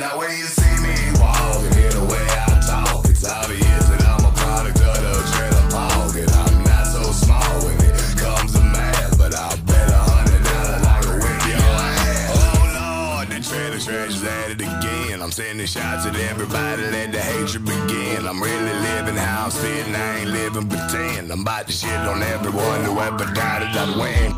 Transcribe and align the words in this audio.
Now 0.00 0.16
when 0.18 0.30
you 0.30 0.44
see 0.46 0.76
me 0.82 0.94
walking, 1.20 1.72
hear 1.76 1.90
the 1.92 2.04
way 2.08 2.24
I 2.24 2.60
talk, 2.64 3.04
it's 3.04 3.28
obvious 3.28 3.84
that 3.92 4.00
I'm 4.08 4.24
a 4.24 4.32
product 4.32 4.80
of 4.80 4.96
the 5.04 5.20
trailer 5.36 5.68
park. 5.68 6.16
And 6.16 6.30
I'm 6.32 6.64
not 6.64 6.86
so 6.86 7.02
small 7.12 7.52
when 7.60 7.76
it 7.76 7.92
comes 8.16 8.54
to 8.54 8.60
math, 8.60 9.18
but 9.18 9.34
I'll 9.34 9.56
bet 9.68 9.90
a 9.90 10.00
hundred 10.00 10.42
dollars 10.48 10.82
I 10.88 10.96
can 11.04 11.16
whip 11.20 11.44
your 11.44 11.60
ass. 11.60 12.32
Oh 12.32 12.72
Lord, 12.72 13.28
the 13.28 13.40
trailer 13.44 13.78
treasures 13.78 14.24
at 14.24 14.50
it 14.52 14.62
again. 14.62 15.20
I'm 15.20 15.30
sending 15.30 15.66
shots 15.66 16.06
at 16.06 16.16
everybody, 16.16 16.82
let 16.88 17.12
the 17.12 17.20
hatred 17.20 17.66
begin. 17.66 18.26
I'm 18.26 18.42
really 18.42 18.72
living 18.72 19.16
how 19.16 19.44
I'm 19.44 19.50
sitting, 19.50 19.94
I 19.94 20.20
ain't 20.20 20.30
living 20.30 20.68
pretend. 20.70 21.30
I'm 21.30 21.42
about 21.42 21.66
to 21.66 21.72
shit 21.72 21.92
on 21.92 22.22
everyone 22.22 22.84
who 22.84 22.98
ever 22.98 23.26
doubted 23.34 23.76
I'd 23.76 23.96
win. 24.00 24.32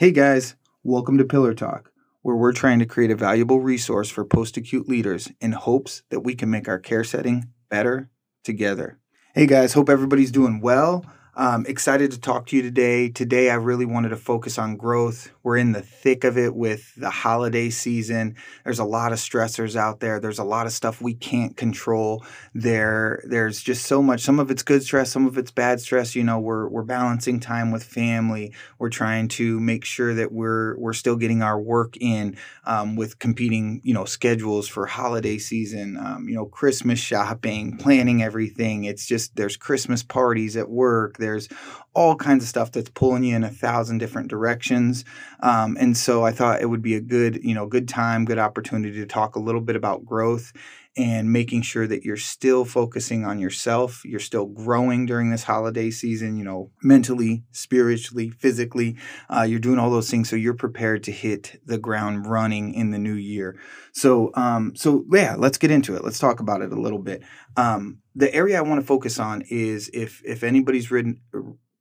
Hey 0.00 0.10
guys, 0.10 0.56
welcome 0.84 1.18
to 1.18 1.24
Pillar 1.24 1.52
Talk, 1.52 1.92
where 2.26 2.34
we're 2.34 2.50
trying 2.50 2.80
to 2.80 2.86
create 2.86 3.12
a 3.12 3.14
valuable 3.14 3.60
resource 3.60 4.10
for 4.10 4.24
post 4.24 4.56
acute 4.56 4.88
leaders 4.88 5.30
in 5.40 5.52
hopes 5.52 6.02
that 6.10 6.18
we 6.18 6.34
can 6.34 6.50
make 6.50 6.66
our 6.66 6.76
care 6.76 7.04
setting 7.04 7.44
better 7.70 8.10
together. 8.42 8.98
Hey 9.32 9.46
guys, 9.46 9.74
hope 9.74 9.88
everybody's 9.88 10.32
doing 10.32 10.60
well. 10.60 11.06
Um, 11.38 11.66
excited 11.68 12.12
to 12.12 12.18
talk 12.18 12.46
to 12.46 12.56
you 12.56 12.62
today. 12.62 13.10
Today, 13.10 13.50
I 13.50 13.56
really 13.56 13.84
wanted 13.84 14.08
to 14.08 14.16
focus 14.16 14.58
on 14.58 14.78
growth. 14.78 15.30
We're 15.42 15.58
in 15.58 15.72
the 15.72 15.82
thick 15.82 16.24
of 16.24 16.38
it 16.38 16.54
with 16.54 16.94
the 16.94 17.10
holiday 17.10 17.68
season. 17.68 18.36
There's 18.64 18.78
a 18.78 18.86
lot 18.86 19.12
of 19.12 19.18
stressors 19.18 19.76
out 19.76 20.00
there. 20.00 20.18
There's 20.18 20.38
a 20.38 20.44
lot 20.44 20.64
of 20.64 20.72
stuff 20.72 21.02
we 21.02 21.12
can't 21.12 21.54
control. 21.54 22.24
There, 22.54 23.22
there's 23.28 23.60
just 23.60 23.84
so 23.84 24.00
much. 24.00 24.22
Some 24.22 24.40
of 24.40 24.50
it's 24.50 24.62
good 24.62 24.82
stress, 24.82 25.12
some 25.12 25.26
of 25.26 25.36
it's 25.36 25.50
bad 25.50 25.78
stress. 25.78 26.16
You 26.16 26.24
know, 26.24 26.40
we're 26.40 26.68
we're 26.68 26.84
balancing 26.84 27.38
time 27.38 27.70
with 27.70 27.84
family. 27.84 28.54
We're 28.78 28.88
trying 28.88 29.28
to 29.28 29.60
make 29.60 29.84
sure 29.84 30.14
that 30.14 30.32
we're 30.32 30.78
we're 30.78 30.94
still 30.94 31.16
getting 31.16 31.42
our 31.42 31.60
work 31.60 31.98
in 32.00 32.38
um, 32.64 32.96
with 32.96 33.18
competing, 33.18 33.82
you 33.84 33.92
know, 33.92 34.06
schedules 34.06 34.68
for 34.68 34.86
holiday 34.86 35.36
season. 35.36 35.98
Um, 35.98 36.30
you 36.30 36.34
know, 36.34 36.46
Christmas 36.46 36.98
shopping, 36.98 37.76
planning 37.76 38.22
everything. 38.22 38.84
It's 38.84 39.06
just 39.06 39.36
there's 39.36 39.58
Christmas 39.58 40.02
parties 40.02 40.56
at 40.56 40.70
work 40.70 41.18
there's 41.26 41.48
all 41.94 42.14
kinds 42.14 42.44
of 42.44 42.48
stuff 42.48 42.70
that's 42.72 42.90
pulling 42.90 43.24
you 43.24 43.34
in 43.34 43.44
a 43.44 43.50
thousand 43.50 43.98
different 43.98 44.28
directions. 44.28 45.04
Um, 45.40 45.76
and 45.80 45.96
so 45.96 46.24
I 46.24 46.30
thought 46.30 46.62
it 46.62 46.66
would 46.66 46.82
be 46.82 46.94
a 46.94 47.00
good, 47.00 47.42
you 47.42 47.54
know, 47.54 47.66
good 47.66 47.88
time, 47.88 48.24
good 48.24 48.38
opportunity 48.38 48.98
to 49.00 49.06
talk 49.06 49.34
a 49.34 49.40
little 49.40 49.60
bit 49.60 49.76
about 49.76 50.04
growth 50.04 50.52
and 50.96 51.30
making 51.30 51.62
sure 51.62 51.86
that 51.86 52.04
you're 52.04 52.16
still 52.16 52.64
focusing 52.64 53.24
on 53.24 53.38
yourself. 53.38 54.02
You're 54.04 54.18
still 54.18 54.46
growing 54.46 55.04
during 55.04 55.30
this 55.30 55.44
holiday 55.44 55.90
season, 55.90 56.36
you 56.36 56.44
know, 56.44 56.70
mentally, 56.82 57.44
spiritually, 57.50 58.30
physically. 58.30 58.96
Uh, 59.28 59.42
you're 59.42 59.58
doing 59.58 59.78
all 59.78 59.90
those 59.90 60.10
things 60.10 60.30
so 60.30 60.36
you're 60.36 60.54
prepared 60.54 61.02
to 61.04 61.12
hit 61.12 61.60
the 61.66 61.78
ground 61.78 62.26
running 62.26 62.72
in 62.72 62.90
the 62.90 62.98
new 62.98 63.14
year. 63.14 63.58
So, 63.92 64.30
um, 64.34 64.74
so 64.74 65.04
yeah, 65.12 65.36
let's 65.38 65.58
get 65.58 65.70
into 65.70 65.96
it. 65.96 66.04
Let's 66.04 66.18
talk 66.18 66.40
about 66.40 66.62
it 66.62 66.72
a 66.72 66.80
little 66.80 66.98
bit. 66.98 67.22
Um, 67.56 67.98
the 68.14 68.32
area 68.34 68.58
I 68.58 68.62
want 68.62 68.80
to 68.80 68.86
focus 68.86 69.18
on 69.18 69.42
is 69.50 69.90
if 69.92 70.22
if 70.24 70.42
anybody's 70.42 70.90
written 70.90 71.20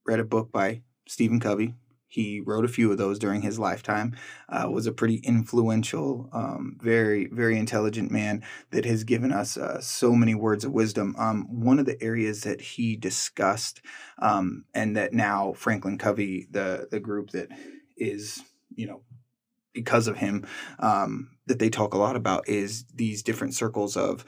read 0.06 0.20
a 0.20 0.26
book 0.26 0.52
by 0.52 0.82
Stephen 1.08 1.40
Covey, 1.40 1.76
he 2.16 2.40
wrote 2.40 2.64
a 2.64 2.70
few 2.70 2.90
of 2.92 2.98
those 2.98 3.20
during 3.20 3.42
his 3.42 3.60
lifetime. 3.60 4.16
Uh, 4.48 4.70
was 4.72 4.88
a 4.88 4.94
pretty 4.94 5.18
influential, 5.18 6.30
um, 6.32 6.78
very 6.82 7.28
very 7.28 7.58
intelligent 7.58 8.10
man 8.10 8.42
that 8.72 8.86
has 8.86 9.04
given 9.04 9.34
us 9.34 9.58
uh, 9.58 9.82
so 9.82 10.14
many 10.14 10.34
words 10.34 10.64
of 10.64 10.72
wisdom. 10.72 11.14
Um, 11.18 11.46
one 11.50 11.78
of 11.78 11.86
the 11.86 12.02
areas 12.02 12.44
that 12.44 12.62
he 12.62 12.96
discussed, 12.96 13.82
um, 14.20 14.64
and 14.74 14.96
that 14.96 15.14
now 15.14 15.54
Franklin 15.54 15.98
Covey, 15.98 16.48
the 16.50 16.88
the 16.90 17.02
group 17.02 17.32
that 17.32 17.50
is 17.98 18.42
you 18.74 18.88
know 18.88 19.02
because 19.74 20.08
of 20.08 20.18
him 20.18 20.48
um, 20.80 21.32
that 21.48 21.60
they 21.60 21.70
talk 21.70 21.94
a 21.94 21.98
lot 21.98 22.16
about 22.16 22.48
is 22.48 22.86
these 22.96 23.22
different 23.22 23.54
circles 23.54 23.98
of 23.98 24.24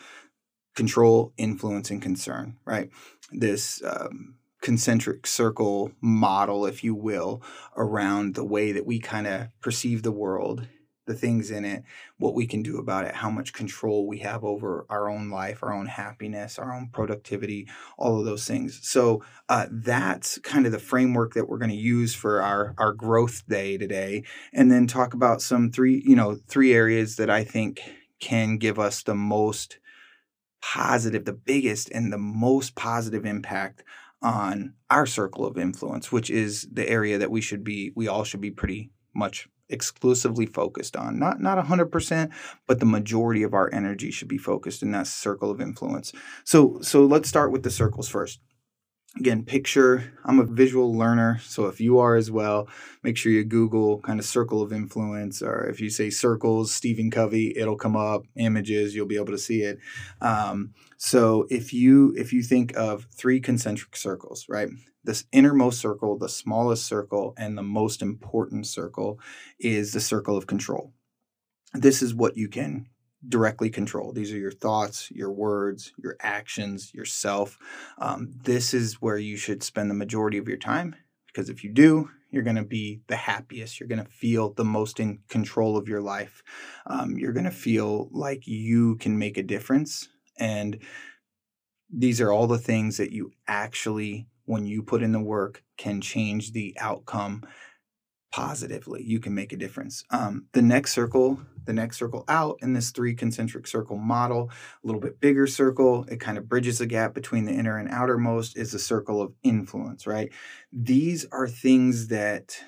control, 0.76 1.32
influence, 1.38 1.90
and 1.90 2.02
concern. 2.02 2.58
Right, 2.66 2.90
this 3.32 3.82
um, 3.86 4.36
concentric 4.62 5.28
circle 5.28 5.92
model, 6.02 6.66
if 6.66 6.84
you 6.84 6.96
will, 6.96 7.42
around 7.76 8.36
the 8.36 8.46
way 8.46 8.72
that 8.72 8.86
we 8.86 9.00
kind 9.00 9.28
of 9.28 9.48
perceive 9.62 10.04
the 10.04 10.12
world, 10.12 10.68
the 11.06 11.14
things 11.14 11.52
in 11.52 11.64
it, 11.64 11.84
what 12.18 12.34
we 12.34 12.46
can 12.46 12.62
do 12.62 12.78
about 12.78 13.06
it, 13.06 13.16
how 13.16 13.30
much 13.30 13.54
control 13.54 14.06
we 14.06 14.20
have 14.20 14.44
over 14.44 14.86
our 14.90 15.10
own 15.10 15.30
life, 15.30 15.64
our 15.64 15.74
own 15.74 15.86
happiness, 15.86 16.60
our 16.60 16.76
own 16.76 16.90
productivity, 16.92 17.68
all 17.98 18.20
of 18.20 18.26
those 18.26 18.46
things. 18.46 18.80
So 18.84 19.24
uh, 19.48 19.68
that's 19.72 20.38
kind 20.40 20.66
of 20.66 20.72
the 20.72 20.80
framework 20.80 21.34
that 21.34 21.48
we're 21.48 21.60
going 21.60 21.72
to 21.72 21.76
use 21.76 22.14
for 22.14 22.42
our 22.42 22.76
our 22.78 22.94
growth 22.94 23.48
day 23.48 23.78
today, 23.78 24.24
and 24.54 24.70
then 24.70 24.86
talk 24.86 25.14
about 25.14 25.42
some 25.42 25.72
three, 25.72 26.04
you 26.06 26.16
know, 26.16 26.36
three 26.48 26.74
areas 26.74 27.16
that 27.16 27.30
I 27.30 27.44
think 27.44 27.82
can 28.20 28.58
give 28.58 28.80
us 28.80 29.04
the 29.04 29.16
most 29.16 29.80
positive, 30.62 31.24
the 31.24 31.34
biggest 31.34 31.90
and 31.92 32.12
the 32.12 32.18
most 32.18 32.76
positive 32.76 33.26
impact 33.26 33.84
on 34.22 34.74
our 34.90 35.06
circle 35.06 35.46
of 35.46 35.58
influence, 35.58 36.12
which 36.12 36.30
is 36.30 36.68
the 36.72 36.88
area 36.90 37.18
that 37.18 37.32
we 37.32 37.42
should 37.42 37.64
be, 37.64 37.92
we 37.96 38.08
all 38.08 38.24
should 38.24 38.42
be 38.42 38.52
pretty 38.52 38.92
much 39.14 39.48
exclusively 39.70 40.46
focused 40.46 40.96
on. 40.96 41.20
Not 41.20 41.42
not 41.42 41.64
100%, 41.64 42.32
but 42.68 42.80
the 42.80 42.86
majority 42.86 43.44
of 43.44 43.54
our 43.54 43.70
energy 43.74 44.12
should 44.12 44.28
be 44.28 44.38
focused 44.38 44.82
in 44.82 44.92
that 44.92 45.08
circle 45.08 45.52
of 45.52 45.62
influence. 45.62 46.14
So 46.44 46.80
so 46.82 47.06
let's 47.06 47.30
start 47.30 47.52
with 47.52 47.64
the 47.64 47.72
circles 47.72 48.08
first 48.08 48.40
again 49.20 49.44
picture 49.44 50.14
i'm 50.26 50.40
a 50.40 50.46
visual 50.46 50.96
learner 50.96 51.40
so 51.44 51.66
if 51.66 51.80
you 51.80 51.98
are 52.00 52.16
as 52.16 52.30
well 52.30 52.68
make 53.04 53.18
sure 53.18 53.32
you 53.32 53.44
google 53.44 54.00
kind 54.02 54.20
of 54.20 54.26
circle 54.26 54.62
of 54.62 54.72
influence 54.72 55.42
or 55.42 55.68
if 55.68 55.80
you 55.80 55.90
say 55.90 56.10
circles 56.10 56.74
stephen 56.74 57.10
covey 57.10 57.54
it'll 57.58 57.78
come 57.78 57.96
up 57.96 58.24
images 58.36 58.96
you'll 58.98 59.06
be 59.06 59.16
able 59.16 59.28
to 59.28 59.38
see 59.38 59.62
it. 59.62 59.80
Um, 60.22 60.74
so 60.98 61.48
if 61.50 61.74
you 61.74 62.14
if 62.18 62.34
you 62.34 62.44
think 62.44 62.76
of 62.76 63.08
three 63.14 63.40
concentric 63.40 63.96
circles 63.96 64.46
right? 64.50 64.70
This 65.04 65.24
innermost 65.32 65.80
circle 65.80 66.18
the 66.18 66.28
smallest 66.28 66.86
circle 66.86 67.34
and 67.38 67.58
the 67.58 67.64
most 67.64 68.02
important 68.02 68.68
circle 68.68 69.20
is 69.60 69.94
the 69.94 70.02
circle 70.02 70.36
of 70.36 70.48
control. 70.48 70.92
This 71.74 72.02
is 72.02 72.14
what 72.14 72.36
you 72.36 72.50
can 72.50 72.88
directly 73.30 73.70
control. 73.70 74.12
These 74.14 74.32
are 74.32 74.38
your 74.38 74.52
thoughts, 74.52 75.12
your 75.12 75.32
words, 75.32 75.94
your 76.02 76.16
actions, 76.22 76.94
yourself. 76.94 77.58
Um, 77.98 78.34
this 78.44 78.74
is 78.74 79.02
where 79.02 79.18
you 79.18 79.38
should 79.38 79.64
spend 79.64 79.90
the 79.90 79.96
majority 79.96 80.38
of 80.38 80.48
your 80.48 80.58
time 80.58 80.96
because 81.28 81.50
if 81.50 81.64
you 81.64 81.72
do, 81.72 82.10
you're 82.32 82.44
going 82.44 82.56
to 82.56 82.64
be 82.64 83.02
the 83.08 83.16
happiest. 83.16 83.80
You're 83.80 83.88
going 83.88 84.04
to 84.04 84.12
feel 84.12 84.54
the 84.54 84.66
most 84.66 85.00
in 85.00 85.20
control 85.30 85.78
of 85.78 85.88
your 85.88 86.02
life. 86.02 86.44
Um, 86.86 87.18
you're 87.18 87.34
going 87.34 87.46
to 87.46 87.52
feel 87.52 88.10
like 88.12 88.48
you 88.48 88.96
can 88.98 89.18
make 89.18 89.38
a 89.38 89.44
difference. 89.44 90.10
And 90.38 90.80
these 91.90 92.20
are 92.20 92.32
all 92.32 92.48
the 92.48 92.58
things 92.58 92.98
that 92.98 93.12
you 93.12 93.32
actually, 93.48 94.28
when 94.46 94.66
you 94.66 94.84
put 94.84 95.04
in 95.04 95.14
the 95.14 95.22
work, 95.22 95.64
can 95.78 96.02
change 96.02 96.52
the 96.52 96.76
outcome 96.80 97.44
positively. 98.32 99.04
You 99.04 99.20
can 99.20 99.34
make 99.34 99.54
a 99.54 99.58
difference. 99.58 100.04
Um, 100.10 100.46
the 100.54 100.62
next 100.62 100.94
circle, 100.94 101.40
the 101.66 101.74
next 101.74 101.98
circle 101.98 102.24
out 102.28 102.58
in 102.62 102.74
this 102.74 102.92
three 102.92 103.16
concentric 103.16 103.68
circle 103.68 103.98
model, 103.98 104.50
a 104.84 104.88
little 104.88 105.02
bit 105.02 105.20
bigger 105.20 105.48
circle, 105.48 106.06
it 106.10 106.20
kind 106.20 106.38
of 106.38 106.50
bridges 106.50 106.80
the 106.80 106.86
gap 106.86 107.14
between 107.14 107.46
the 107.46 107.54
inner 107.54 107.78
and 107.78 107.90
outermost, 107.90 108.58
is 108.58 108.72
the 108.72 108.80
circle 108.80 109.22
of 109.22 109.34
influence, 109.44 110.06
right? 110.06 110.32
These 110.72 111.26
are 111.32 111.48
things 111.48 112.08
that 112.10 112.62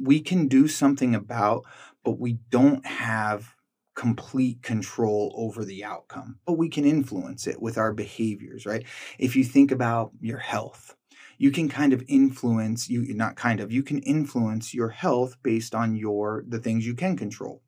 we 0.00 0.20
can 0.20 0.48
do 0.48 0.66
something 0.68 1.14
about, 1.14 1.64
but 2.02 2.18
we 2.18 2.38
don't 2.50 2.84
have 2.86 3.54
complete 3.94 4.62
control 4.62 5.32
over 5.36 5.64
the 5.64 5.84
outcome, 5.84 6.38
but 6.46 6.54
we 6.54 6.68
can 6.68 6.84
influence 6.84 7.46
it 7.46 7.60
with 7.62 7.78
our 7.78 7.92
behaviors, 7.92 8.66
right? 8.66 8.84
If 9.18 9.36
you 9.36 9.44
think 9.44 9.70
about 9.70 10.10
your 10.20 10.38
health, 10.38 10.96
you 11.38 11.50
can 11.50 11.68
kind 11.68 11.92
of 11.92 12.02
influence 12.08 12.88
you 12.88 13.14
not 13.14 13.36
kind 13.36 13.60
of 13.60 13.72
you 13.72 13.82
can 13.82 13.98
influence 14.00 14.74
your 14.74 14.90
health 14.90 15.36
based 15.42 15.74
on 15.74 15.96
your 15.96 16.44
the 16.46 16.58
things 16.58 16.86
you 16.86 16.94
can 16.94 17.16
control 17.16 17.62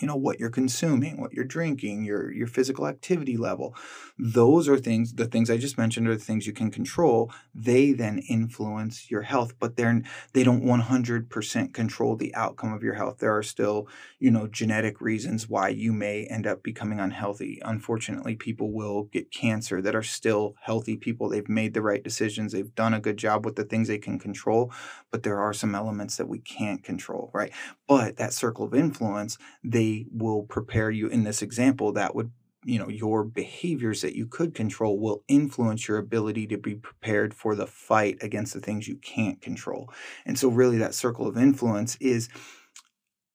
you 0.00 0.06
know 0.06 0.16
what 0.16 0.38
you're 0.38 0.50
consuming 0.50 1.20
what 1.20 1.32
you're 1.32 1.44
drinking 1.44 2.04
your 2.04 2.32
your 2.32 2.46
physical 2.46 2.86
activity 2.86 3.36
level. 3.36 3.74
Those 4.18 4.68
are 4.68 4.78
things 4.78 5.14
the 5.14 5.26
things 5.26 5.50
i 5.50 5.56
just 5.56 5.78
mentioned 5.78 6.08
are 6.08 6.16
the 6.16 6.24
things 6.24 6.46
you 6.46 6.52
can 6.52 6.70
control. 6.70 7.32
They 7.54 7.92
then 7.92 8.18
influence 8.28 9.10
your 9.10 9.22
health 9.22 9.54
but 9.58 9.76
they're 9.76 10.02
they 10.32 10.42
don't 10.42 10.64
100% 10.64 11.72
control 11.72 12.16
the 12.16 12.34
outcome 12.34 12.72
of 12.72 12.82
your 12.82 12.94
health. 12.94 13.18
There 13.18 13.36
are 13.36 13.42
still 13.42 13.88
you 14.18 14.30
know 14.30 14.46
genetic 14.46 15.00
reasons 15.00 15.48
why 15.48 15.68
you 15.68 15.92
may 15.92 16.24
end 16.26 16.46
up 16.46 16.62
becoming 16.62 17.00
unhealthy. 17.00 17.60
Unfortunately 17.64 18.36
people 18.36 18.72
will 18.72 19.04
get 19.04 19.30
cancer 19.30 19.80
that 19.82 19.94
are 19.94 20.02
still 20.02 20.54
healthy 20.60 20.96
people. 20.96 21.28
They've 21.28 21.48
made 21.48 21.74
the 21.74 21.82
right 21.82 22.02
decisions. 22.02 22.52
They've 22.52 22.74
done 22.74 22.94
a 22.94 23.00
good 23.00 23.16
job 23.16 23.44
with 23.44 23.56
the 23.56 23.64
things 23.64 23.88
they 23.88 23.98
can 23.98 24.18
control 24.18 24.72
but 25.10 25.22
there 25.22 25.38
are 25.38 25.52
some 25.52 25.74
elements 25.74 26.16
that 26.16 26.28
we 26.28 26.38
can't 26.38 26.82
control 26.82 27.30
right? 27.32 27.52
But 27.88 28.16
that 28.16 28.32
circle 28.32 28.66
of 28.66 28.74
influence 28.74 29.38
they 29.64 29.85
will 30.12 30.42
prepare 30.42 30.90
you 30.90 31.08
in 31.08 31.24
this 31.24 31.42
example 31.42 31.92
that 31.92 32.14
would 32.14 32.30
you 32.66 32.80
know 32.80 32.88
your 32.88 33.22
behaviors 33.22 34.02
that 34.02 34.16
you 34.16 34.26
could 34.26 34.54
control 34.54 34.98
will 34.98 35.22
influence 35.28 35.86
your 35.86 35.98
ability 35.98 36.46
to 36.48 36.58
be 36.58 36.74
prepared 36.74 37.32
for 37.32 37.54
the 37.54 37.66
fight 37.66 38.18
against 38.20 38.52
the 38.52 38.60
things 38.60 38.88
you 38.88 38.96
can't 38.96 39.40
control. 39.40 39.88
And 40.26 40.38
so 40.38 40.48
really 40.48 40.78
that 40.78 40.94
circle 40.94 41.28
of 41.28 41.38
influence 41.38 41.96
is 42.00 42.28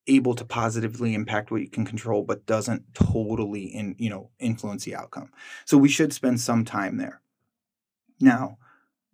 able 0.08 0.36
to 0.36 0.44
positively 0.44 1.14
impact 1.14 1.52
what 1.52 1.62
you 1.62 1.70
can 1.70 1.86
control 1.86 2.24
but 2.24 2.46
doesn't 2.46 2.84
totally 2.94 3.64
in 3.64 3.96
you 3.98 4.10
know 4.10 4.30
influence 4.40 4.84
the 4.84 4.96
outcome. 4.96 5.32
So 5.66 5.78
we 5.78 5.90
should 5.90 6.12
spend 6.12 6.42
some 6.42 6.66
time 6.66 6.98
there. 6.98 7.22
Now 8.20 8.58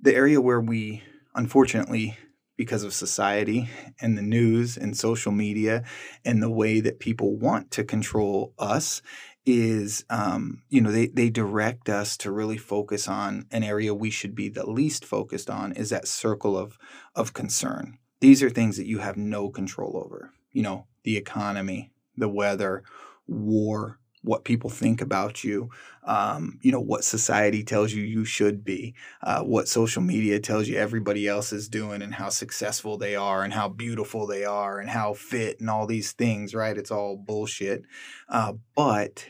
the 0.01 0.15
area 0.15 0.41
where 0.41 0.61
we 0.61 1.03
unfortunately 1.35 2.17
because 2.57 2.83
of 2.83 2.93
society 2.93 3.69
and 4.01 4.17
the 4.17 4.21
news 4.21 4.75
and 4.75 4.97
social 4.97 5.31
media 5.31 5.83
and 6.25 6.41
the 6.43 6.49
way 6.49 6.79
that 6.81 6.99
people 6.99 7.35
want 7.35 7.71
to 7.71 7.83
control 7.83 8.53
us 8.59 9.01
is 9.45 10.03
um, 10.09 10.63
you 10.67 10.81
know 10.81 10.91
they, 10.91 11.07
they 11.07 11.29
direct 11.29 11.87
us 11.87 12.17
to 12.17 12.31
really 12.31 12.57
focus 12.57 13.07
on 13.07 13.45
an 13.51 13.63
area 13.63 13.93
we 13.93 14.09
should 14.09 14.35
be 14.35 14.49
the 14.49 14.69
least 14.69 15.05
focused 15.05 15.49
on 15.49 15.71
is 15.71 15.89
that 15.89 16.07
circle 16.07 16.57
of 16.57 16.77
of 17.15 17.33
concern. 17.33 17.97
These 18.19 18.43
are 18.43 18.49
things 18.49 18.75
that 18.77 18.87
you 18.87 18.97
have 18.97 19.15
no 19.15 19.49
control 19.49 20.01
over 20.03 20.33
you 20.57 20.63
know, 20.63 20.87
the 21.03 21.17
economy, 21.17 21.91
the 22.15 22.27
weather, 22.27 22.83
war, 23.27 23.99
what 24.27 24.43
people 24.43 24.69
think 24.69 25.01
about 25.01 25.43
you, 25.43 25.69
um, 26.03 26.59
you 26.61 26.71
know, 26.71 26.79
what 26.79 27.03
society 27.03 27.63
tells 27.63 27.93
you 27.93 28.03
you 28.03 28.25
should 28.25 28.63
be, 28.63 28.93
uh, 29.23 29.41
what 29.41 29.67
social 29.67 30.01
media 30.01 30.39
tells 30.39 30.67
you 30.67 30.77
everybody 30.77 31.27
else 31.27 31.53
is 31.53 31.69
doing 31.69 32.01
and 32.01 32.13
how 32.13 32.29
successful 32.29 32.97
they 32.97 33.15
are 33.15 33.43
and 33.43 33.53
how 33.53 33.69
beautiful 33.69 34.27
they 34.27 34.45
are 34.45 34.79
and 34.79 34.89
how 34.89 35.13
fit 35.13 35.59
and 35.59 35.69
all 35.69 35.87
these 35.87 36.11
things, 36.11 36.53
right? 36.53 36.77
It's 36.77 36.91
all 36.91 37.17
bullshit. 37.17 37.83
Uh, 38.29 38.53
but 38.75 39.25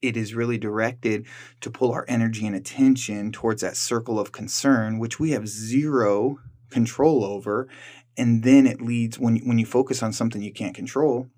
it 0.00 0.16
is 0.16 0.34
really 0.34 0.58
directed 0.58 1.26
to 1.60 1.70
pull 1.70 1.92
our 1.92 2.04
energy 2.08 2.46
and 2.46 2.56
attention 2.56 3.30
towards 3.30 3.62
that 3.62 3.76
circle 3.76 4.18
of 4.18 4.32
concern, 4.32 4.98
which 4.98 5.20
we 5.20 5.30
have 5.30 5.46
zero 5.46 6.38
control 6.70 7.22
over 7.22 7.68
and 8.16 8.42
then 8.42 8.66
it 8.66 8.80
leads 8.80 9.18
when 9.18 9.36
when 9.38 9.58
you 9.58 9.66
focus 9.66 10.02
on 10.02 10.12
something 10.12 10.42
you 10.42 10.52
can't 10.52 10.74
control 10.74 11.28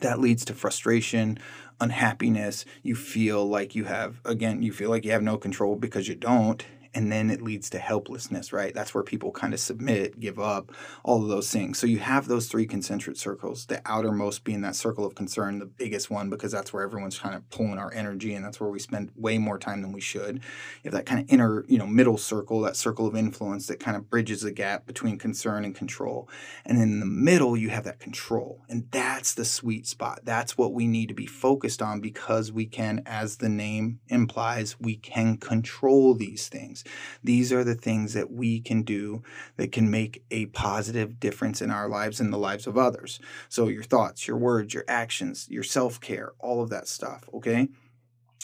that 0.00 0.20
leads 0.20 0.44
to 0.46 0.54
frustration 0.54 1.38
unhappiness. 1.80 2.64
You 2.82 2.94
feel 2.94 3.48
like 3.48 3.74
you 3.74 3.84
have 3.84 4.20
again 4.24 4.62
you 4.62 4.72
feel 4.72 4.90
like 4.90 5.04
you 5.04 5.12
have 5.12 5.22
no 5.22 5.36
control 5.36 5.76
because 5.76 6.08
you 6.08 6.14
don't 6.14 6.64
and 6.94 7.10
then 7.10 7.30
it 7.30 7.42
leads 7.42 7.70
to 7.70 7.78
helplessness, 7.78 8.52
right? 8.52 8.74
That's 8.74 8.94
where 8.94 9.02
people 9.02 9.32
kind 9.32 9.54
of 9.54 9.60
submit, 9.60 10.20
give 10.20 10.38
up, 10.38 10.72
all 11.04 11.22
of 11.22 11.28
those 11.28 11.50
things. 11.50 11.78
So 11.78 11.86
you 11.86 11.98
have 11.98 12.28
those 12.28 12.48
three 12.48 12.66
concentric 12.66 13.16
circles, 13.16 13.66
the 13.66 13.80
outermost 13.86 14.44
being 14.44 14.60
that 14.62 14.76
circle 14.76 15.04
of 15.04 15.14
concern, 15.14 15.58
the 15.58 15.66
biggest 15.66 16.10
one, 16.10 16.28
because 16.28 16.52
that's 16.52 16.72
where 16.72 16.82
everyone's 16.82 17.18
kind 17.18 17.34
of 17.34 17.48
pulling 17.50 17.78
our 17.78 17.92
energy 17.92 18.34
and 18.34 18.44
that's 18.44 18.60
where 18.60 18.70
we 18.70 18.78
spend 18.78 19.10
way 19.16 19.38
more 19.38 19.58
time 19.58 19.82
than 19.82 19.92
we 19.92 20.00
should. 20.00 20.36
You 20.36 20.90
have 20.90 20.92
that 20.92 21.06
kind 21.06 21.20
of 21.20 21.32
inner, 21.32 21.64
you 21.66 21.78
know, 21.78 21.86
middle 21.86 22.18
circle, 22.18 22.60
that 22.62 22.76
circle 22.76 23.06
of 23.06 23.16
influence 23.16 23.66
that 23.68 23.80
kind 23.80 23.96
of 23.96 24.10
bridges 24.10 24.42
the 24.42 24.52
gap 24.52 24.86
between 24.86 25.18
concern 25.18 25.64
and 25.64 25.74
control. 25.74 26.28
And 26.64 26.78
then 26.78 26.92
in 26.92 27.00
the 27.00 27.06
middle, 27.06 27.56
you 27.56 27.70
have 27.70 27.84
that 27.84 28.00
control. 28.00 28.62
And 28.68 28.88
that's 28.90 29.34
the 29.34 29.44
sweet 29.44 29.86
spot. 29.86 30.20
That's 30.24 30.58
what 30.58 30.72
we 30.72 30.86
need 30.86 31.08
to 31.08 31.14
be 31.14 31.26
focused 31.26 31.80
on 31.80 32.00
because 32.00 32.52
we 32.52 32.66
can, 32.66 33.02
as 33.06 33.36
the 33.36 33.48
name 33.48 34.00
implies, 34.08 34.78
we 34.78 34.96
can 34.96 35.36
control 35.36 36.14
these 36.14 36.48
things. 36.48 36.81
These 37.22 37.52
are 37.52 37.64
the 37.64 37.74
things 37.74 38.14
that 38.14 38.30
we 38.30 38.60
can 38.60 38.82
do 38.82 39.22
that 39.56 39.72
can 39.72 39.90
make 39.90 40.24
a 40.30 40.46
positive 40.46 41.20
difference 41.20 41.60
in 41.62 41.70
our 41.70 41.88
lives 41.88 42.20
and 42.20 42.32
the 42.32 42.38
lives 42.38 42.66
of 42.66 42.78
others. 42.78 43.20
So, 43.48 43.68
your 43.68 43.82
thoughts, 43.82 44.26
your 44.26 44.36
words, 44.36 44.74
your 44.74 44.84
actions, 44.88 45.46
your 45.50 45.62
self 45.62 46.00
care, 46.00 46.32
all 46.38 46.62
of 46.62 46.70
that 46.70 46.88
stuff. 46.88 47.28
Okay. 47.34 47.68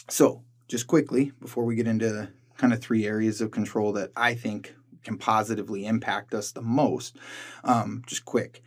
So, 0.09 0.43
just 0.67 0.87
quickly, 0.87 1.31
before 1.39 1.65
we 1.65 1.75
get 1.75 1.87
into 1.87 2.29
kind 2.57 2.73
of 2.73 2.81
three 2.81 3.05
areas 3.05 3.41
of 3.41 3.51
control 3.51 3.93
that 3.93 4.11
I 4.15 4.35
think 4.35 4.75
can 5.03 5.17
positively 5.17 5.85
impact 5.85 6.33
us 6.33 6.51
the 6.51 6.61
most, 6.61 7.17
um, 7.63 8.03
just 8.05 8.25
quick 8.25 8.61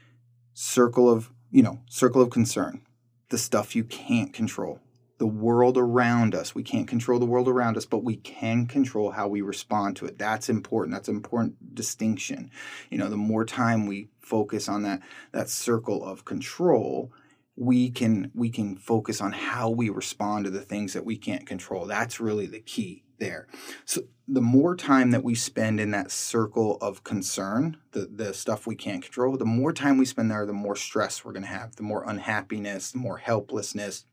circle 0.55 1.11
of, 1.11 1.31
you 1.51 1.63
know, 1.63 1.81
circle 1.89 2.23
of 2.23 2.31
concern, 2.31 2.83
the 3.29 3.39
stuff 3.39 3.77
you 3.77 3.85
can't 3.85 4.33
control 4.33 4.81
the 5.23 5.27
world 5.29 5.79
around 5.79 6.35
us. 6.35 6.53
We 6.53 6.65
can't 6.65 6.89
control 6.89 7.21
the 7.21 7.27
world 7.27 7.47
around 7.47 7.77
us, 7.77 7.87
but 7.87 8.03
we 8.03 8.17
can 8.17 8.67
control 8.67 9.13
how 9.13 9.29
we 9.29 9.41
respond 9.41 9.95
to 9.99 10.07
it. 10.07 10.19
That's 10.19 10.49
important. 10.49 10.93
That's 10.93 11.07
an 11.07 11.15
important 11.15 11.77
distinction. 11.77 12.51
You 12.91 12.99
know, 12.99 13.09
the 13.09 13.17
more 13.17 13.45
time 13.45 13.87
we 13.87 14.09
focus 14.19 14.69
on 14.69 14.83
that 14.83 15.01
that 15.31 15.49
circle 15.49 16.05
of 16.05 16.25
control, 16.25 17.13
we 17.55 17.89
can 17.89 18.33
we 18.35 18.51
can 18.51 18.75
focus 18.75 19.21
on 19.21 19.31
how 19.31 19.71
we 19.71 19.91
respond 19.91 20.47
to 20.47 20.51
the 20.51 20.61
things 20.61 20.93
that 20.95 21.05
we 21.05 21.17
can't 21.17 21.47
control. 21.47 21.87
That's 21.87 22.19
really 22.19 22.47
the 22.47 22.59
key 22.59 23.05
there. 23.21 23.47
So 23.85 24.01
the 24.27 24.41
more 24.41 24.75
time 24.75 25.13
that 25.13 25.23
we 25.23 25.37
spend 25.37 25.79
in 25.79 25.93
that 25.93 26.11
circle 26.11 26.79
of 26.81 27.05
concern, 27.05 27.77
the 27.93 28.11
the 28.13 28.35
stuff 28.35 28.67
we 28.67 28.75
can't 28.75 29.05
control, 29.05 29.37
the 29.37 29.45
more 29.45 29.73
time 29.73 29.99
we 29.99 30.05
spend 30.05 30.33
there, 30.33 30.47
the 30.47 30.53
more 30.53 30.75
stress 30.75 31.25
we're 31.25 31.31
going 31.31 31.45
to 31.45 31.49
have, 31.49 31.77
the 31.77 31.85
more 31.85 32.03
unhappiness, 32.09 32.91
the 32.91 32.99
more 32.99 33.19
helplessness, 33.19 34.05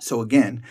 so 0.00 0.20
again, 0.20 0.62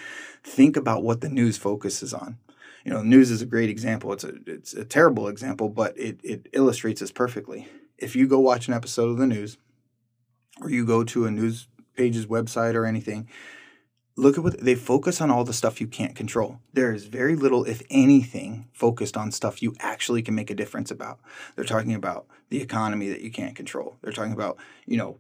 think 0.44 0.78
about 0.78 1.04
what 1.04 1.22
the 1.22 1.30
news 1.30 1.58
focuses 1.58 2.14
on. 2.14 2.38
You 2.84 2.94
know, 2.94 3.02
news 3.02 3.32
is 3.32 3.42
a 3.42 3.46
great 3.46 3.70
example. 3.70 4.14
It's 4.14 4.24
a 4.24 4.34
it's 4.46 4.74
a 4.74 4.86
terrible 4.86 5.28
example, 5.28 5.70
but 5.70 5.98
it 5.98 6.20
it 6.24 6.48
illustrates 6.54 7.02
this 7.02 7.12
perfectly. 7.12 7.68
If 7.98 8.16
you 8.16 8.28
go 8.28 8.40
watch 8.40 8.68
an 8.68 8.74
episode 8.74 9.10
of 9.10 9.18
the 9.18 9.28
news, 9.28 9.58
or 10.62 10.70
you 10.70 10.86
go 10.86 11.04
to 11.04 11.26
a 11.26 11.32
news 11.32 11.68
page's 11.96 12.28
website 12.28 12.76
or 12.76 12.86
anything, 12.86 13.28
look 14.16 14.38
at 14.38 14.44
what 14.44 14.60
they 14.60 14.76
focus 14.76 15.20
on 15.22 15.30
all 15.32 15.44
the 15.44 15.54
stuff 15.54 15.82
you 15.82 15.88
can't 15.88 16.16
control. 16.16 16.60
There 16.74 16.94
is 16.94 17.06
very 17.06 17.36
little, 17.36 17.64
if 17.66 17.82
anything, 17.90 18.68
focused 18.74 19.18
on 19.18 19.32
stuff 19.32 19.62
you 19.62 19.76
actually 19.80 20.22
can 20.22 20.36
make 20.36 20.50
a 20.50 20.56
difference 20.56 20.92
about. 20.92 21.20
They're 21.56 21.66
talking 21.66 21.94
about 21.94 22.28
the 22.50 22.62
economy 22.62 23.10
that 23.10 23.22
you 23.22 23.32
can't 23.32 23.56
control. 23.56 23.98
They're 24.02 24.14
talking 24.14 24.34
about, 24.34 24.58
you 24.86 24.98
know, 24.98 25.20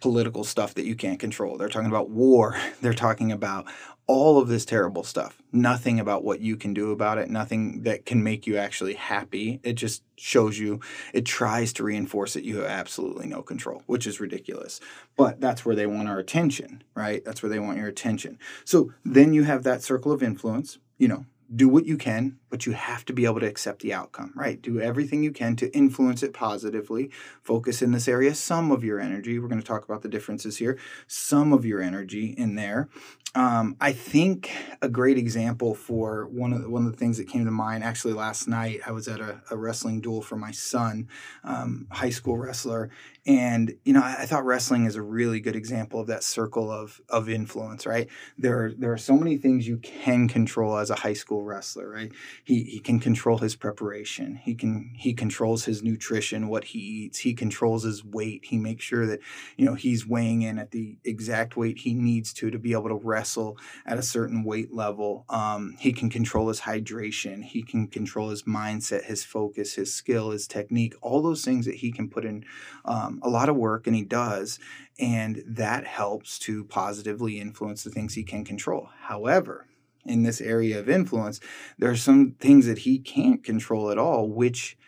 political 0.00 0.44
stuff 0.44 0.74
that 0.74 0.84
you 0.84 0.94
can't 0.94 1.18
control. 1.18 1.56
They're 1.56 1.68
talking 1.68 1.88
about 1.88 2.10
war. 2.10 2.56
They're 2.80 2.94
talking 2.94 3.32
about 3.32 3.66
all 4.06 4.38
of 4.38 4.48
this 4.48 4.64
terrible 4.64 5.02
stuff. 5.02 5.42
Nothing 5.52 5.98
about 5.98 6.22
what 6.22 6.40
you 6.40 6.56
can 6.56 6.72
do 6.72 6.92
about 6.92 7.18
it, 7.18 7.28
nothing 7.28 7.82
that 7.82 8.06
can 8.06 8.22
make 8.22 8.46
you 8.46 8.56
actually 8.56 8.94
happy. 8.94 9.60
It 9.64 9.72
just 9.72 10.04
shows 10.16 10.58
you, 10.58 10.80
it 11.12 11.26
tries 11.26 11.72
to 11.74 11.82
reinforce 11.82 12.34
that 12.34 12.44
you 12.44 12.58
have 12.58 12.66
absolutely 12.66 13.26
no 13.26 13.42
control, 13.42 13.82
which 13.86 14.06
is 14.06 14.20
ridiculous. 14.20 14.80
But 15.16 15.40
that's 15.40 15.64
where 15.64 15.74
they 15.74 15.86
want 15.86 16.08
our 16.08 16.18
attention, 16.18 16.84
right? 16.94 17.24
That's 17.24 17.42
where 17.42 17.50
they 17.50 17.58
want 17.58 17.78
your 17.78 17.88
attention. 17.88 18.38
So 18.64 18.92
then 19.04 19.32
you 19.32 19.42
have 19.44 19.64
that 19.64 19.82
circle 19.82 20.12
of 20.12 20.22
influence, 20.22 20.78
you 20.98 21.08
know, 21.08 21.26
do 21.54 21.68
what 21.68 21.86
you 21.86 21.96
can, 21.96 22.38
but 22.50 22.66
you 22.66 22.72
have 22.72 23.04
to 23.04 23.12
be 23.12 23.24
able 23.24 23.40
to 23.40 23.46
accept 23.46 23.82
the 23.82 23.92
outcome, 23.92 24.32
right? 24.34 24.60
Do 24.60 24.80
everything 24.80 25.22
you 25.22 25.32
can 25.32 25.56
to 25.56 25.74
influence 25.74 26.22
it 26.22 26.32
positively. 26.32 27.10
Focus 27.42 27.82
in 27.82 27.92
this 27.92 28.08
area, 28.08 28.34
some 28.34 28.72
of 28.72 28.82
your 28.82 29.00
energy. 29.00 29.38
We're 29.38 29.48
going 29.48 29.60
to 29.60 29.66
talk 29.66 29.84
about 29.84 30.02
the 30.02 30.08
differences 30.08 30.56
here. 30.56 30.78
Some 31.06 31.52
of 31.52 31.64
your 31.64 31.80
energy 31.80 32.34
in 32.36 32.56
there. 32.56 32.88
Um, 33.36 33.76
I 33.82 33.92
think 33.92 34.50
a 34.80 34.88
great 34.88 35.18
example 35.18 35.74
for 35.74 36.26
one 36.28 36.54
of 36.54 36.62
the, 36.62 36.70
one 36.70 36.86
of 36.86 36.92
the 36.92 36.96
things 36.96 37.18
that 37.18 37.28
came 37.28 37.44
to 37.44 37.50
mind. 37.50 37.84
Actually, 37.84 38.14
last 38.14 38.48
night 38.48 38.80
I 38.86 38.92
was 38.92 39.08
at 39.08 39.20
a, 39.20 39.42
a 39.50 39.56
wrestling 39.58 40.00
duel 40.00 40.22
for 40.22 40.36
my 40.36 40.52
son, 40.52 41.08
um, 41.44 41.86
high 41.90 42.08
school 42.08 42.38
wrestler, 42.38 42.88
and 43.26 43.74
you 43.84 43.92
know 43.92 44.00
I, 44.00 44.20
I, 44.20 44.26
thought 44.26 44.46
wrestling 44.46 44.86
is 44.86 44.96
a 44.96 45.02
really 45.02 45.40
good 45.40 45.54
example 45.54 46.00
of 46.00 46.06
that 46.06 46.24
circle 46.24 46.72
of 46.72 46.98
of 47.10 47.28
influence. 47.28 47.84
Right 47.84 48.08
there, 48.38 48.64
are, 48.64 48.72
there 48.72 48.92
are 48.92 48.98
so 48.98 49.18
many 49.18 49.36
things 49.36 49.68
you 49.68 49.76
can 49.78 50.28
control 50.28 50.78
as 50.78 50.88
a 50.88 50.94
high 50.94 51.12
school 51.12 51.42
wrestler. 51.42 51.90
Right, 51.90 52.12
he 52.42 52.62
he 52.64 52.78
can 52.78 52.98
control 52.98 53.36
his 53.36 53.54
preparation. 53.54 54.36
He 54.36 54.54
can 54.54 54.94
he 54.96 55.12
controls 55.12 55.66
his 55.66 55.82
nutrition, 55.82 56.48
what 56.48 56.64
he 56.64 56.78
eats. 56.78 57.18
He 57.18 57.34
controls 57.34 57.82
his 57.82 58.02
weight. 58.02 58.46
He 58.46 58.56
makes 58.56 58.82
sure 58.82 59.04
that 59.04 59.20
you 59.58 59.66
know 59.66 59.74
he's 59.74 60.06
weighing 60.06 60.40
in 60.40 60.58
at 60.58 60.70
the 60.70 60.96
exact 61.04 61.54
weight 61.54 61.80
he 61.80 61.92
needs 61.92 62.32
to 62.32 62.50
to 62.50 62.58
be 62.58 62.72
able 62.72 62.88
to 62.88 62.94
wrestle 62.94 63.25
wrestle 63.26 63.58
at 63.84 63.98
a 63.98 64.02
certain 64.02 64.44
weight 64.44 64.72
level. 64.72 65.24
Um, 65.28 65.76
he 65.78 65.92
can 65.92 66.08
control 66.08 66.48
his 66.48 66.60
hydration. 66.60 67.42
He 67.42 67.62
can 67.62 67.88
control 67.88 68.30
his 68.30 68.44
mindset, 68.44 69.04
his 69.04 69.24
focus, 69.24 69.74
his 69.74 69.92
skill, 69.92 70.30
his 70.30 70.46
technique, 70.46 70.94
all 71.02 71.22
those 71.22 71.44
things 71.44 71.66
that 71.66 71.76
he 71.76 71.90
can 71.90 72.08
put 72.08 72.24
in 72.24 72.44
um, 72.84 73.20
a 73.22 73.28
lot 73.28 73.48
of 73.48 73.56
work, 73.56 73.86
and 73.86 73.96
he 73.96 74.04
does. 74.04 74.58
And 74.98 75.42
that 75.46 75.86
helps 75.86 76.38
to 76.40 76.64
positively 76.64 77.40
influence 77.40 77.82
the 77.82 77.90
things 77.90 78.14
he 78.14 78.22
can 78.22 78.44
control. 78.44 78.90
However, 79.02 79.66
in 80.04 80.22
this 80.22 80.40
area 80.40 80.78
of 80.78 80.88
influence, 80.88 81.40
there 81.78 81.90
are 81.90 81.96
some 81.96 82.36
things 82.38 82.66
that 82.66 82.78
he 82.78 83.00
can't 83.00 83.42
control 83.42 83.90
at 83.90 83.98
all, 83.98 84.30
which 84.30 84.78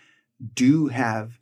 do 0.55 0.87
have 0.87 1.33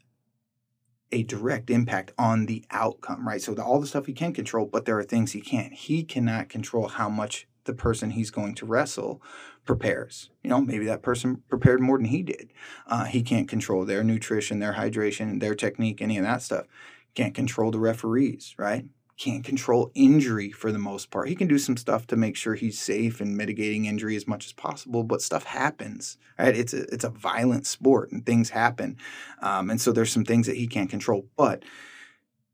a 1.13 1.23
direct 1.23 1.71
impact 1.71 2.13
on 2.19 2.47
the 2.47 2.65
outcome, 2.71 3.27
right? 3.27 3.41
So 3.41 3.55
the, 3.55 3.63
all 3.63 3.81
the 3.81 3.87
stuff 3.87 4.07
he 4.07 4.13
can 4.13 4.33
control, 4.33 4.67
but 4.67 4.85
there 4.85 4.99
are 4.99 5.05
things 5.05 5.33
he 5.33 5.41
can't. 5.41 5.73
He 5.73 6.03
cannot 6.03 6.49
control 6.49 6.89
how 6.89 7.09
much 7.09 7.47
the 7.65 7.75
person 7.75 8.11
he's 8.11 8.31
going 8.31 8.55
to 8.57 8.67
wrestle 8.67 9.23
prepares. 9.65 10.31
You 10.43 10.51
know, 10.51 10.61
maybe 10.61 10.87
that 10.87 11.03
person 11.03 11.43
prepared 11.49 11.81
more 11.81 11.99
than 11.99 12.07
he 12.07 12.23
did. 12.23 12.53
Uh, 12.87 13.05
he 13.05 13.23
can't 13.23 13.49
control 13.49 13.85
their 13.85 14.03
nutrition, 14.03 14.59
their 14.59 14.75
hydration, 14.75 15.41
their 15.41 15.55
technique, 15.55 16.01
any 16.01 16.17
of 16.19 16.25
that 16.25 16.43
stuff. 16.43 16.67
Can't 17.15 17.35
control 17.35 17.71
the 17.71 17.79
referees, 17.79 18.55
right? 18.59 18.87
Can't 19.19 19.45
control 19.45 19.91
injury 19.95 20.51
for 20.51 20.71
the 20.71 20.79
most 20.79 21.11
part. 21.11 21.29
He 21.29 21.35
can 21.35 21.49
do 21.49 21.59
some 21.59 21.77
stuff 21.77 22.07
to 22.09 22.17
make 22.17 22.37
sure 22.37 22.55
he's 22.55 22.79
safe 22.79 23.21
and 23.21 23.37
mitigating 23.37 23.87
injury 23.87 24.17
as 24.17 24.27
much 24.27 24.47
as 24.47 24.53
possible, 24.53 25.03
but 25.05 25.23
stuff 25.23 25.45
happens. 25.45 26.19
Right? 26.39 26.57
It's 26.57 26.75
a 26.75 26.83
it's 26.93 27.05
a 27.05 27.11
violent 27.11 27.67
sport 27.67 28.13
and 28.13 28.25
things 28.25 28.51
happen, 28.51 28.97
um, 29.41 29.71
and 29.71 29.81
so 29.81 29.93
there's 29.93 30.13
some 30.13 30.25
things 30.25 30.47
that 30.47 30.57
he 30.57 30.67
can't 30.67 30.91
control. 30.91 31.27
But 31.37 31.63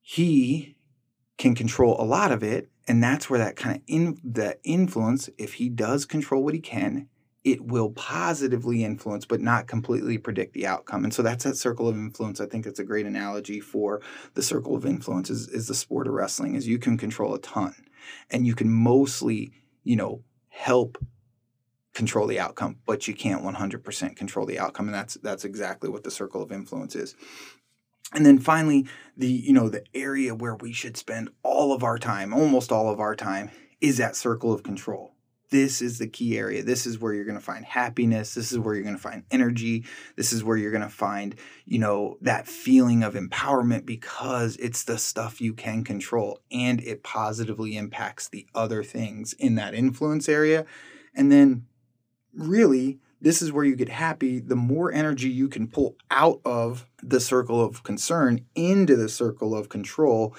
he 0.00 0.76
can 1.38 1.54
control 1.54 2.00
a 2.00 2.04
lot 2.04 2.30
of 2.30 2.42
it 2.42 2.68
and 2.88 3.02
that's 3.02 3.30
where 3.30 3.38
that 3.38 3.56
kind 3.56 3.76
of 3.76 3.82
in 3.86 4.18
that 4.24 4.60
influence 4.64 5.30
if 5.38 5.54
he 5.54 5.68
does 5.68 6.04
control 6.04 6.42
what 6.42 6.54
he 6.54 6.60
can 6.60 7.08
it 7.44 7.60
will 7.64 7.90
positively 7.90 8.84
influence 8.84 9.24
but 9.24 9.40
not 9.40 9.66
completely 9.66 10.16
predict 10.18 10.54
the 10.54 10.66
outcome. 10.66 11.04
And 11.04 11.12
so 11.12 11.22
that's 11.22 11.44
that 11.44 11.56
circle 11.56 11.88
of 11.88 11.96
influence. 11.96 12.40
I 12.40 12.46
think 12.46 12.66
it's 12.66 12.78
a 12.78 12.84
great 12.84 13.06
analogy 13.06 13.60
for 13.60 14.00
the 14.34 14.42
circle 14.42 14.76
of 14.76 14.86
influence 14.86 15.28
is, 15.28 15.48
is 15.48 15.66
the 15.66 15.74
sport 15.74 16.06
of 16.06 16.14
wrestling 16.14 16.54
is 16.54 16.68
you 16.68 16.78
can 16.78 16.96
control 16.96 17.34
a 17.34 17.40
ton 17.40 17.74
and 18.30 18.46
you 18.46 18.54
can 18.54 18.70
mostly 18.70 19.52
you 19.82 19.96
know 19.96 20.22
help 20.48 20.98
control 21.94 22.26
the 22.26 22.38
outcome 22.38 22.76
but 22.86 23.08
you 23.08 23.14
can't 23.14 23.42
100% 23.42 24.16
control 24.16 24.46
the 24.46 24.58
outcome. 24.58 24.86
And 24.86 24.94
that's 24.94 25.14
that's 25.14 25.44
exactly 25.44 25.90
what 25.90 26.04
the 26.04 26.10
circle 26.10 26.42
of 26.42 26.52
influence 26.52 26.94
is. 26.94 27.16
And 28.14 28.24
then 28.24 28.38
finally 28.38 28.86
the 29.16 29.28
you 29.28 29.52
know 29.52 29.68
the 29.68 29.84
area 29.94 30.34
where 30.34 30.54
we 30.54 30.72
should 30.72 30.96
spend 30.96 31.30
all 31.42 31.72
of 31.72 31.82
our 31.82 31.98
time 31.98 32.32
almost 32.32 32.70
all 32.70 32.88
of 32.88 33.00
our 33.00 33.16
time 33.16 33.50
is 33.80 33.96
that 33.96 34.14
circle 34.14 34.52
of 34.52 34.62
control 34.62 35.11
this 35.52 35.80
is 35.80 35.98
the 35.98 36.08
key 36.08 36.36
area 36.36 36.62
this 36.62 36.86
is 36.86 36.98
where 36.98 37.14
you're 37.14 37.24
going 37.24 37.38
to 37.38 37.44
find 37.44 37.64
happiness 37.64 38.34
this 38.34 38.50
is 38.50 38.58
where 38.58 38.74
you're 38.74 38.82
going 38.82 38.96
to 38.96 39.00
find 39.00 39.22
energy 39.30 39.84
this 40.16 40.32
is 40.32 40.42
where 40.42 40.56
you're 40.56 40.72
going 40.72 40.82
to 40.82 40.88
find 40.88 41.36
you 41.66 41.78
know 41.78 42.16
that 42.20 42.48
feeling 42.48 43.04
of 43.04 43.14
empowerment 43.14 43.86
because 43.86 44.56
it's 44.56 44.82
the 44.84 44.98
stuff 44.98 45.40
you 45.40 45.54
can 45.54 45.84
control 45.84 46.40
and 46.50 46.80
it 46.80 47.04
positively 47.04 47.76
impacts 47.76 48.28
the 48.28 48.46
other 48.54 48.82
things 48.82 49.34
in 49.34 49.54
that 49.54 49.74
influence 49.74 50.28
area 50.28 50.66
and 51.14 51.30
then 51.30 51.66
really 52.34 52.98
this 53.20 53.40
is 53.40 53.52
where 53.52 53.64
you 53.64 53.76
get 53.76 53.88
happy. 53.88 54.40
The 54.40 54.56
more 54.56 54.90
energy 54.92 55.30
you 55.30 55.48
can 55.48 55.68
pull 55.68 55.94
out 56.10 56.40
of 56.44 56.86
the 57.00 57.20
circle 57.20 57.64
of 57.64 57.84
concern 57.84 58.44
into 58.56 58.96
the 58.96 59.08
circle 59.08 59.54
of 59.54 59.68
control, 59.68 60.34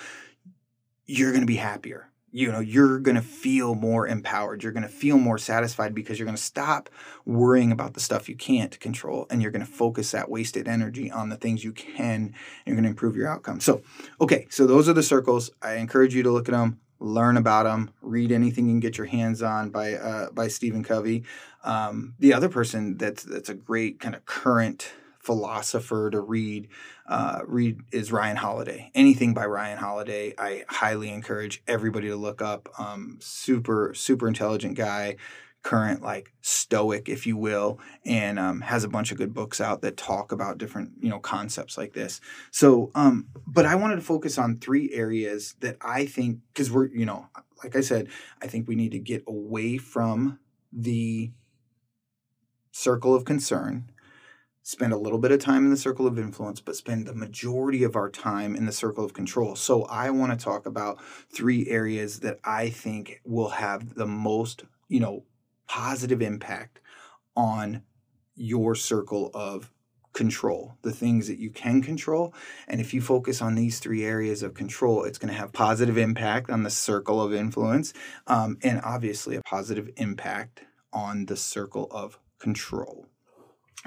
you're 1.06 1.32
going 1.32 1.44
to 1.44 1.48
be 1.48 1.56
happier. 1.56 2.10
You 2.34 2.52
know, 2.52 2.60
you're 2.60 3.00
going 3.00 3.16
to 3.16 3.22
feel 3.22 3.76
more 3.76 4.08
empowered. 4.08 4.64
You're 4.64 4.72
going 4.74 4.84
to 4.84 4.90
feel 4.90 5.18
more 5.18 5.38
satisfied 5.38 5.96
because 5.96 6.20
you're 6.20 6.26
going 6.26 6.36
to 6.36 6.42
stop 6.42 6.90
worrying 7.26 7.72
about 7.72 7.94
the 7.94 8.00
stuff 8.00 8.28
you 8.28 8.36
can't 8.36 8.78
control 8.80 9.28
and 9.30 9.42
you're 9.42 9.52
going 9.52 9.66
to 9.66 9.72
focus 9.72 10.12
that 10.12 10.30
wasted 10.30 10.68
energy 10.68 11.10
on 11.10 11.30
the 11.30 11.38
things 11.38 11.64
you 11.64 11.72
can. 11.72 12.04
And 12.06 12.34
you're 12.66 12.76
going 12.76 12.84
to 12.84 12.90
improve 12.90 13.16
your 13.16 13.30
outcome. 13.30 13.62
So, 13.62 13.84
okay, 14.20 14.48
so 14.50 14.68
those 14.68 14.90
are 14.90 14.94
the 14.94 15.04
circles. 15.04 15.52
I 15.62 15.76
encourage 15.76 16.14
you 16.14 16.24
to 16.24 16.32
look 16.32 16.50
at 16.50 16.54
them 16.54 16.80
learn 17.04 17.36
about 17.36 17.64
them, 17.64 17.92
read 18.02 18.32
anything 18.32 18.66
you 18.66 18.72
can 18.72 18.80
get 18.80 18.98
your 18.98 19.08
hands 19.08 19.44
on 19.44 19.70
by 19.70 19.94
uh, 19.94 20.32
by 20.32 20.48
Stephen 20.48 20.84
Covey. 20.84 21.24
Um, 21.64 22.16
the 22.18 22.34
other 22.34 22.50
person 22.50 22.98
that's 22.98 23.24
that's 23.24 23.50
a 23.50 23.54
great 23.54 24.00
kind 24.00 24.16
of 24.16 24.26
current 24.26 24.92
philosopher 25.24 26.10
to 26.12 26.22
read 26.22 26.68
uh, 27.08 27.40
read 27.46 27.82
is 27.92 28.12
Ryan 28.12 28.38
Holiday. 28.38 28.92
Anything 28.94 29.34
by 29.34 29.46
Ryan 29.46 29.78
Holiday, 29.78 30.34
I 30.38 30.64
highly 30.70 31.10
encourage 31.10 31.64
everybody 31.68 32.10
to 32.10 32.16
look 32.16 32.42
up. 32.42 32.70
Um, 32.78 33.18
super 33.22 33.94
super 33.94 34.28
intelligent 34.28 34.78
guy 34.78 35.18
current 35.64 36.02
like 36.02 36.34
stoic 36.42 37.08
if 37.08 37.26
you 37.26 37.38
will 37.38 37.80
and 38.06 38.38
um, 38.38 38.60
has 38.60 38.84
a 38.84 38.90
bunch 38.90 39.12
of 39.12 39.18
good 39.18 39.34
books 39.34 39.62
out 39.62 39.82
that 39.82 39.96
talk 39.96 40.34
about 40.34 40.58
different 40.58 40.92
you 41.00 41.10
know 41.10 41.20
concepts 41.20 41.78
like 41.78 41.94
this 41.94 42.20
so 42.52 42.92
um, 42.96 43.28
but 43.48 43.66
i 43.66 43.74
wanted 43.74 43.96
to 43.96 44.02
focus 44.02 44.38
on 44.38 44.58
three 44.58 44.92
areas 44.94 45.56
that 45.62 45.78
i 45.82 46.06
think 46.06 46.40
because 46.52 46.70
we're 46.70 46.88
you 46.88 47.06
know 47.06 47.28
like 47.64 47.78
i 47.78 47.82
said 47.82 48.10
i 48.42 48.48
think 48.48 48.68
we 48.68 48.76
need 48.76 48.92
to 48.92 49.00
get 49.00 49.24
away 49.26 49.78
from 49.78 50.38
the 50.74 51.32
circle 52.72 53.16
of 53.16 53.24
concern 53.24 53.90
spend 54.64 54.94
a 54.94 54.98
little 54.98 55.20
bit 55.20 55.32
of 55.32 55.40
time 55.40 55.66
in 55.66 55.70
the 55.70 55.78
circle 55.78 56.08
of 56.08 56.18
influence, 56.18 56.62
but 56.62 56.76
spend 56.76 57.06
the 57.06 57.14
majority 57.14 57.84
of 57.84 57.96
our 57.96 58.10
time 58.10 58.56
in 58.56 58.66
the 58.66 58.72
circle 58.72 59.06
of 59.06 59.14
control. 59.14 59.56
So, 59.56 59.84
I 59.84 60.10
want 60.10 60.38
to 60.38 60.44
talk 60.44 60.66
about 60.66 61.00
three 61.32 61.70
areas 61.70 62.22
that 62.22 62.40
I 62.44 62.70
think 62.70 63.22
will 63.26 63.50
have 63.50 63.96
the 63.96 64.08
most, 64.08 64.64
you 64.88 65.00
know, 65.00 65.26
positive 65.68 66.22
impact 66.22 66.80
on 67.36 67.84
your 68.36 68.76
circle 68.76 69.30
of 69.34 69.72
control, 70.14 70.78
the 70.84 70.92
things 70.92 71.28
that 71.28 71.40
you 71.40 71.50
can 71.50 71.82
control. 71.82 72.34
And 72.68 72.80
if 72.80 72.94
you 72.94 73.02
focus 73.02 73.42
on 73.42 73.56
these 73.56 73.80
three 73.80 74.06
areas 74.06 74.44
of 74.44 74.54
control, 74.54 75.04
it's 75.04 75.18
going 75.18 75.34
to 75.34 75.40
have 75.40 75.52
positive 75.52 75.98
impact 75.98 76.50
on 76.50 76.64
the 76.64 76.70
circle 76.70 77.22
of 77.22 77.34
influence 77.34 77.94
um, 78.28 78.58
and 78.64 78.80
obviously 78.84 79.36
a 79.36 79.42
positive 79.42 79.90
impact 79.98 80.62
on 80.92 81.26
the 81.26 81.36
circle 81.36 81.88
of 81.92 82.20
control. 82.40 83.08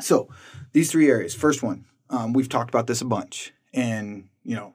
So, 0.01 0.29
these 0.73 0.91
three 0.91 1.09
areas. 1.09 1.35
First 1.35 1.63
one, 1.63 1.87
um, 2.11 2.33
we've 2.33 2.49
talked 2.49 2.71
about 2.71 2.87
this 2.87 3.01
a 3.01 3.07
bunch, 3.07 3.53
and 3.73 4.29
you 4.43 4.57
know, 4.57 4.75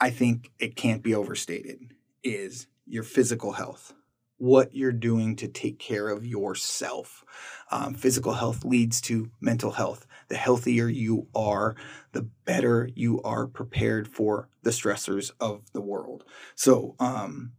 I 0.00 0.10
think 0.10 0.50
it 0.58 0.76
can't 0.76 1.02
be 1.02 1.14
overstated. 1.14 1.94
Is 2.22 2.66
your 2.86 3.02
physical 3.02 3.52
health 3.52 3.94
what 4.38 4.74
you're 4.74 4.92
doing 4.92 5.36
to 5.36 5.48
take 5.48 5.78
care 5.78 6.08
of 6.08 6.26
yourself. 6.26 7.24
Um, 7.70 7.94
physical 7.94 8.34
health 8.34 8.64
leads 8.64 9.00
to 9.02 9.30
mental 9.40 9.70
health. 9.70 10.06
The 10.28 10.36
healthier 10.36 10.88
you 10.88 11.28
are, 11.34 11.76
the 12.12 12.28
better 12.44 12.88
you 12.94 13.22
are 13.22 13.46
prepared 13.46 14.08
for 14.08 14.48
the 14.62 14.70
stressors 14.70 15.30
of 15.40 15.72
the 15.72 15.80
world. 15.80 16.24
So, 16.54 16.94
um, 16.98 17.52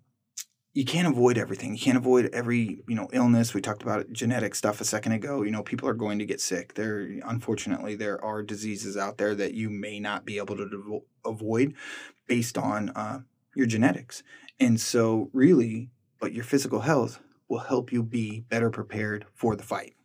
you 0.75 0.83
can't 0.83 1.07
avoid 1.07 1.37
everything. 1.37 1.71
You 1.71 1.79
can't 1.79 1.97
avoid 1.97 2.29
every, 2.33 2.83
you 2.85 2.95
know, 2.95 3.07
illness. 3.13 3.53
We 3.53 3.61
talked 3.61 3.81
about 3.81 4.11
genetic 4.11 4.53
stuff 4.53 4.81
a 4.81 4.85
second 4.85 5.13
ago. 5.13 5.41
You 5.41 5.51
know, 5.51 5.63
people 5.63 5.87
are 5.87 5.93
going 5.93 6.19
to 6.19 6.25
get 6.25 6.41
sick. 6.41 6.73
There, 6.73 6.99
unfortunately, 7.25 7.95
there 7.95 8.23
are 8.23 8.43
diseases 8.43 8.97
out 8.97 9.17
there 9.17 9.33
that 9.35 9.53
you 9.53 9.69
may 9.69 10.01
not 10.01 10.25
be 10.25 10.37
able 10.37 10.57
to 10.57 11.01
avoid 11.25 11.75
based 12.27 12.57
on 12.57 12.89
uh, 12.89 13.21
your 13.55 13.67
genetics. 13.67 14.21
And 14.59 14.79
so, 14.79 15.29
really, 15.31 15.91
but 16.19 16.33
your 16.33 16.43
physical 16.43 16.81
health 16.81 17.21
will 17.47 17.59
help 17.59 17.93
you 17.93 18.03
be 18.03 18.41
better 18.41 18.69
prepared 18.69 19.25
for 19.33 19.55
the 19.55 19.63
fight 19.63 19.95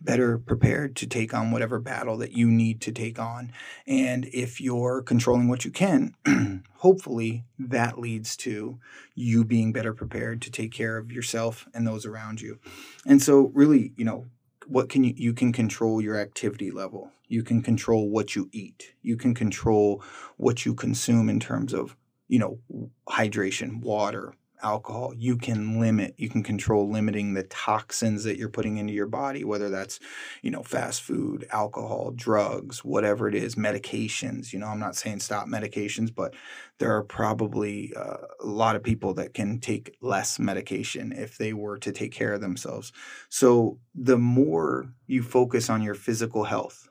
better 0.00 0.38
prepared 0.38 0.96
to 0.96 1.06
take 1.06 1.34
on 1.34 1.50
whatever 1.50 1.78
battle 1.78 2.16
that 2.18 2.32
you 2.32 2.50
need 2.50 2.80
to 2.82 2.92
take 2.92 3.18
on. 3.18 3.52
And 3.86 4.26
if 4.26 4.60
you're 4.60 5.02
controlling 5.02 5.48
what 5.48 5.64
you 5.64 5.70
can, 5.70 6.14
hopefully 6.76 7.44
that 7.58 7.98
leads 7.98 8.36
to 8.38 8.78
you 9.14 9.44
being 9.44 9.72
better 9.72 9.92
prepared 9.92 10.42
to 10.42 10.50
take 10.50 10.72
care 10.72 10.96
of 10.96 11.12
yourself 11.12 11.68
and 11.74 11.86
those 11.86 12.06
around 12.06 12.40
you. 12.40 12.58
And 13.06 13.22
so 13.22 13.50
really, 13.54 13.92
you 13.96 14.04
know, 14.04 14.26
what 14.66 14.88
can 14.88 15.04
you 15.04 15.12
you 15.16 15.34
can 15.34 15.52
control 15.52 16.00
your 16.00 16.18
activity 16.18 16.70
level. 16.70 17.10
You 17.28 17.42
can 17.42 17.62
control 17.62 18.08
what 18.08 18.34
you 18.34 18.48
eat. 18.52 18.94
You 19.02 19.16
can 19.16 19.34
control 19.34 20.02
what 20.36 20.64
you 20.64 20.74
consume 20.74 21.28
in 21.28 21.40
terms 21.40 21.72
of, 21.72 21.96
you 22.28 22.38
know, 22.38 22.58
hydration, 23.08 23.80
water, 23.80 24.34
alcohol 24.62 25.12
you 25.16 25.36
can 25.36 25.80
limit 25.80 26.14
you 26.16 26.28
can 26.28 26.42
control 26.42 26.90
limiting 26.90 27.34
the 27.34 27.42
toxins 27.44 28.24
that 28.24 28.38
you're 28.38 28.48
putting 28.48 28.76
into 28.78 28.92
your 28.92 29.06
body 29.06 29.44
whether 29.44 29.68
that's 29.68 30.00
you 30.42 30.50
know 30.50 30.62
fast 30.62 31.02
food 31.02 31.46
alcohol 31.50 32.12
drugs 32.14 32.84
whatever 32.84 33.28
it 33.28 33.34
is 33.34 33.56
medications 33.56 34.52
you 34.52 34.58
know 34.58 34.66
i'm 34.66 34.78
not 34.78 34.96
saying 34.96 35.20
stop 35.20 35.46
medications 35.46 36.14
but 36.14 36.34
there 36.78 36.96
are 36.96 37.04
probably 37.04 37.92
uh, 37.96 38.16
a 38.40 38.46
lot 38.46 38.74
of 38.74 38.82
people 38.82 39.14
that 39.14 39.32
can 39.32 39.60
take 39.60 39.96
less 40.00 40.38
medication 40.38 41.12
if 41.12 41.38
they 41.38 41.52
were 41.52 41.78
to 41.78 41.92
take 41.92 42.10
care 42.10 42.32
of 42.32 42.40
themselves. 42.40 42.92
So 43.28 43.78
the 43.94 44.18
more 44.18 44.92
you 45.06 45.22
focus 45.22 45.70
on 45.70 45.82
your 45.82 45.94
physical 45.94 46.42
health 46.44 46.88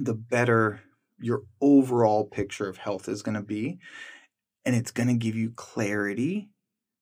the 0.00 0.14
better 0.14 0.80
your 1.20 1.42
overall 1.60 2.24
picture 2.24 2.68
of 2.68 2.76
health 2.76 3.08
is 3.08 3.22
going 3.22 3.36
to 3.36 3.42
be 3.42 3.78
and 4.64 4.74
it's 4.74 4.90
going 4.90 5.08
to 5.08 5.14
give 5.14 5.34
you 5.34 5.50
clarity 5.50 6.50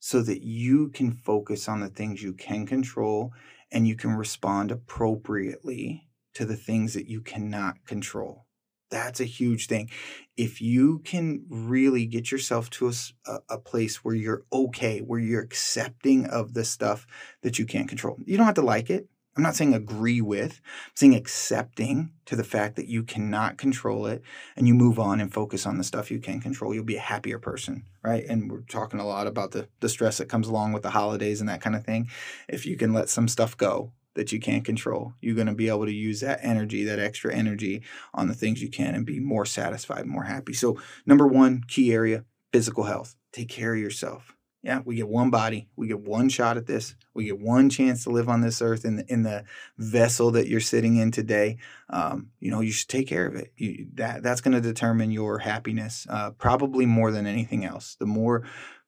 so 0.01 0.21
that 0.23 0.43
you 0.43 0.89
can 0.89 1.13
focus 1.13 1.69
on 1.69 1.81
the 1.81 1.89
things 1.89 2.23
you 2.23 2.33
can 2.33 2.67
control 2.67 3.33
and 3.71 3.87
you 3.87 3.97
can 3.97 4.13
respond 4.13 4.71
appropriately 4.71 6.09
to 6.35 6.45
the 6.45 6.57
things 6.57 6.95
that 6.95 7.07
you 7.07 7.21
cannot 7.21 7.85
control. 7.87 8.47
That's 8.91 9.21
a 9.21 9.25
huge 9.25 9.69
thing. 9.69 9.91
If 10.37 10.61
you 10.61 10.99
can 10.99 11.47
really 11.49 12.05
get 12.05 12.31
yourself 12.31 12.69
to 12.71 12.89
a, 13.27 13.39
a, 13.49 13.59
place 13.59 14.05
where 14.05 14.15
you're 14.15 14.45
okay, 14.53 14.99
where 14.99 15.19
you're 15.19 15.41
accepting 15.41 16.27
of 16.27 16.53
the 16.53 16.65
stuff 16.65 17.07
that 17.43 17.59
you 17.59 17.65
can't 17.65 17.89
control, 17.89 18.19
you 18.27 18.37
don't 18.37 18.45
have 18.45 18.57
to 18.57 18.63
like 18.63 18.91
it. 18.91 19.09
I'm 19.37 19.43
not 19.43 19.57
saying 19.57 19.73
agree 19.73 20.21
with, 20.21 20.61
I'm 20.63 20.93
saying 20.95 21.15
accepting 21.15 22.13
to 22.27 22.37
the 22.37 22.45
fact 22.45 22.77
that 22.77 22.89
you 22.89 23.03
cannot 23.03 23.57
control 23.57 24.07
it 24.07 24.23
and 24.57 24.69
you 24.69 24.75
move 24.75 24.99
on 24.99 25.21
and 25.21 25.33
focus 25.33 25.65
on 25.65 25.79
the 25.79 25.85
stuff 25.85 26.11
you 26.11 26.19
can 26.19 26.41
control. 26.41 26.75
You'll 26.75 26.85
be 26.85 26.97
a 26.97 27.01
happier 27.01 27.39
person, 27.39 27.85
right? 28.03 28.25
And 28.29 28.51
we're 28.51 28.61
talking 28.61 29.01
a 29.01 29.07
lot 29.07 29.27
about 29.27 29.53
the, 29.53 29.69
the 29.81 29.89
stress 29.89 30.19
that 30.19 30.29
comes 30.29 30.49
along 30.49 30.73
with 30.75 30.83
the 30.83 30.91
holidays 30.91 31.41
and 31.41 31.49
that 31.49 31.63
kind 31.63 31.75
of 31.75 31.85
thing. 31.85 32.11
If 32.47 32.67
you 32.67 32.77
can 32.77 32.93
let 32.93 33.09
some 33.09 33.27
stuff 33.27 33.57
go 33.57 33.93
that 34.15 34.33
you 34.33 34.39
can't 34.39 34.67
control, 34.67 35.15
you're 35.23 35.35
going 35.35 35.47
to 35.47 35.55
be 35.55 35.69
able 35.69 35.87
to 35.87 35.95
use 35.95 36.21
that 36.21 36.41
energy, 36.43 36.85
that 36.85 36.99
extra 36.99 37.35
energy 37.35 37.83
on 38.13 38.29
the 38.29 38.35
things 38.35 38.61
you 38.61 38.69
can 38.69 38.95
and 38.95 39.07
be 39.07 39.19
more 39.19 39.47
satisfied, 39.47 40.05
more 40.05 40.25
happy. 40.25 40.53
So, 40.53 40.79
number 41.07 41.27
one 41.27 41.65
key 41.67 41.93
area 41.95 42.27
physical 42.53 42.85
health. 42.85 43.17
Take 43.33 43.49
care 43.49 43.73
of 43.73 43.81
yourself 43.81 44.37
Yeah, 44.63 44.81
we 44.85 44.95
get 44.95 45.09
one 45.09 45.31
body, 45.31 45.69
we 45.75 45.89
get 45.89 46.01
one 46.01 46.29
shot 46.29 46.57
at 46.57 46.67
this, 46.67 46.95
we 47.15 47.25
get 47.25 47.41
one 47.41 47.69
chance 47.69 48.05
to 48.05 48.11
live 48.11 48.29
on 48.29 48.43
this 48.43 48.63
earth 48.63 48.85
in 48.85 48.97
the, 48.97 49.13
in 49.13 49.25
the 49.25 49.45
vessel 49.77 50.31
that 50.33 50.47
you're 50.47 50.61
sitting 50.61 50.97
in 50.97 51.11
today. 51.11 51.57
Um, 51.91 52.29
you 52.39 52.53
know, 52.53 52.61
you 52.61 52.71
should 52.71 52.89
take 52.89 53.09
care 53.09 53.27
of 53.27 53.35
it. 53.35 53.53
You, 53.57 53.89
that 53.95 54.23
that's 54.23 54.41
going 54.41 54.55
to 54.55 54.61
determine 54.61 55.11
your 55.11 55.41
happiness, 55.41 56.07
uh, 56.09 56.31
probably 56.31 56.87
more 56.87 57.11
than 57.11 57.27
anything 57.27 57.65
else. 57.65 57.97
The 57.99 58.07
more 58.07 58.45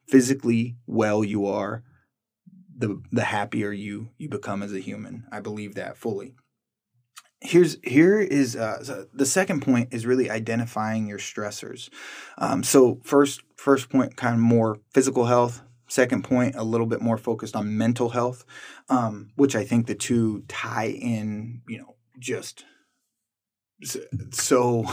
physically 0.06 0.76
well 0.86 1.24
you 1.24 1.46
are, 1.46 1.82
the 2.76 3.02
the 3.10 3.24
happier 3.24 3.72
you 3.72 4.10
you 4.16 4.28
become 4.28 4.62
as 4.62 4.72
a 4.72 4.80
human. 4.80 5.24
I 5.32 5.40
believe 5.40 5.74
that 5.74 5.96
fully 5.96 6.34
here's 7.44 7.76
here 7.84 8.18
is 8.20 8.56
uh, 8.56 8.82
so 8.82 9.06
the 9.12 9.26
second 9.26 9.60
point 9.60 9.90
is 9.92 10.06
really 10.06 10.30
identifying 10.30 11.06
your 11.06 11.18
stressors. 11.18 11.88
Um, 12.38 12.62
so 12.62 13.00
first 13.04 13.42
first 13.56 13.90
point 13.90 14.16
kind 14.16 14.34
of 14.34 14.40
more 14.40 14.78
physical 14.92 15.26
health. 15.26 15.62
Second 15.86 16.24
point 16.24 16.56
a 16.56 16.64
little 16.64 16.86
bit 16.86 17.02
more 17.02 17.18
focused 17.18 17.54
on 17.54 17.76
mental 17.76 18.08
health 18.08 18.44
um, 18.88 19.30
which 19.36 19.56
i 19.56 19.64
think 19.64 19.86
the 19.86 19.94
two 19.94 20.42
tie 20.48 20.88
in 20.88 21.62
you 21.68 21.78
know 21.78 21.94
just 22.18 22.64
so 24.30 24.86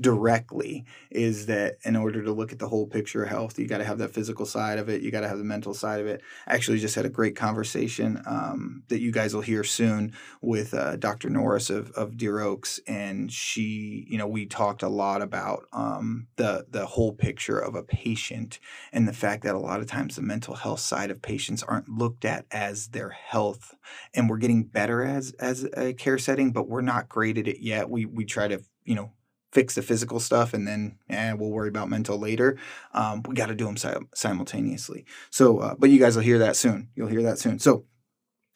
directly 0.00 0.84
is 1.10 1.46
that 1.46 1.76
in 1.84 1.96
order 1.96 2.22
to 2.22 2.32
look 2.32 2.52
at 2.52 2.58
the 2.58 2.68
whole 2.68 2.86
picture 2.86 3.22
of 3.22 3.28
health, 3.28 3.58
you 3.58 3.66
got 3.66 3.78
to 3.78 3.84
have 3.84 3.98
that 3.98 4.12
physical 4.12 4.44
side 4.44 4.78
of 4.78 4.88
it. 4.88 5.02
You 5.02 5.10
got 5.10 5.20
to 5.20 5.28
have 5.28 5.38
the 5.38 5.44
mental 5.44 5.74
side 5.74 6.00
of 6.00 6.06
it. 6.06 6.22
I 6.46 6.54
actually 6.54 6.78
just 6.78 6.94
had 6.94 7.06
a 7.06 7.10
great 7.10 7.36
conversation 7.36 8.20
um, 8.26 8.82
that 8.88 9.00
you 9.00 9.12
guys 9.12 9.34
will 9.34 9.42
hear 9.42 9.64
soon 9.64 10.12
with 10.40 10.74
uh, 10.74 10.96
Dr. 10.96 11.30
Norris 11.30 11.70
of, 11.70 11.90
of 11.92 12.16
Deer 12.16 12.40
Oaks, 12.40 12.80
and 12.86 13.30
she, 13.30 14.06
you 14.08 14.18
know, 14.18 14.26
we 14.26 14.46
talked 14.46 14.82
a 14.82 14.88
lot 14.88 15.22
about 15.22 15.64
um, 15.72 16.26
the 16.36 16.66
the 16.68 16.86
whole 16.86 17.12
picture 17.12 17.58
of 17.58 17.74
a 17.74 17.82
patient 17.82 18.58
and 18.92 19.06
the 19.06 19.12
fact 19.12 19.44
that 19.44 19.54
a 19.54 19.58
lot 19.58 19.80
of 19.80 19.86
times 19.86 20.16
the 20.16 20.22
mental 20.22 20.54
health 20.54 20.80
side 20.80 21.10
of 21.10 21.22
patients 21.22 21.62
aren't 21.62 21.88
looked 21.88 22.24
at 22.24 22.44
as 22.50 22.88
their 22.88 23.10
health, 23.10 23.74
and 24.14 24.28
we're 24.28 24.36
getting 24.36 24.64
better 24.64 25.04
as 25.04 25.32
as 25.38 25.66
a 25.76 25.92
care 25.94 26.18
setting, 26.18 26.52
but 26.52 26.68
we're 26.68 26.80
not 26.80 27.08
great 27.08 27.38
at 27.38 27.48
it 27.48 27.60
yet. 27.60 27.88
We 27.88 28.04
we 28.16 28.24
try 28.24 28.48
to 28.48 28.62
you 28.84 28.94
know 28.94 29.12
fix 29.52 29.74
the 29.74 29.82
physical 29.82 30.20
stuff 30.20 30.52
and 30.52 30.68
then 30.68 30.98
eh, 31.08 31.32
we'll 31.32 31.50
worry 31.50 31.68
about 31.68 31.88
mental 31.88 32.18
later. 32.18 32.58
Um, 32.92 33.22
we 33.26 33.34
got 33.34 33.46
to 33.46 33.54
do 33.54 33.64
them 33.64 33.78
si- 33.78 33.88
simultaneously. 34.14 35.06
So, 35.30 35.58
uh, 35.58 35.74
but 35.78 35.88
you 35.88 35.98
guys 35.98 36.14
will 36.14 36.22
hear 36.22 36.38
that 36.40 36.56
soon. 36.56 36.90
You'll 36.94 37.08
hear 37.08 37.22
that 37.22 37.38
soon. 37.38 37.58
So, 37.58 37.86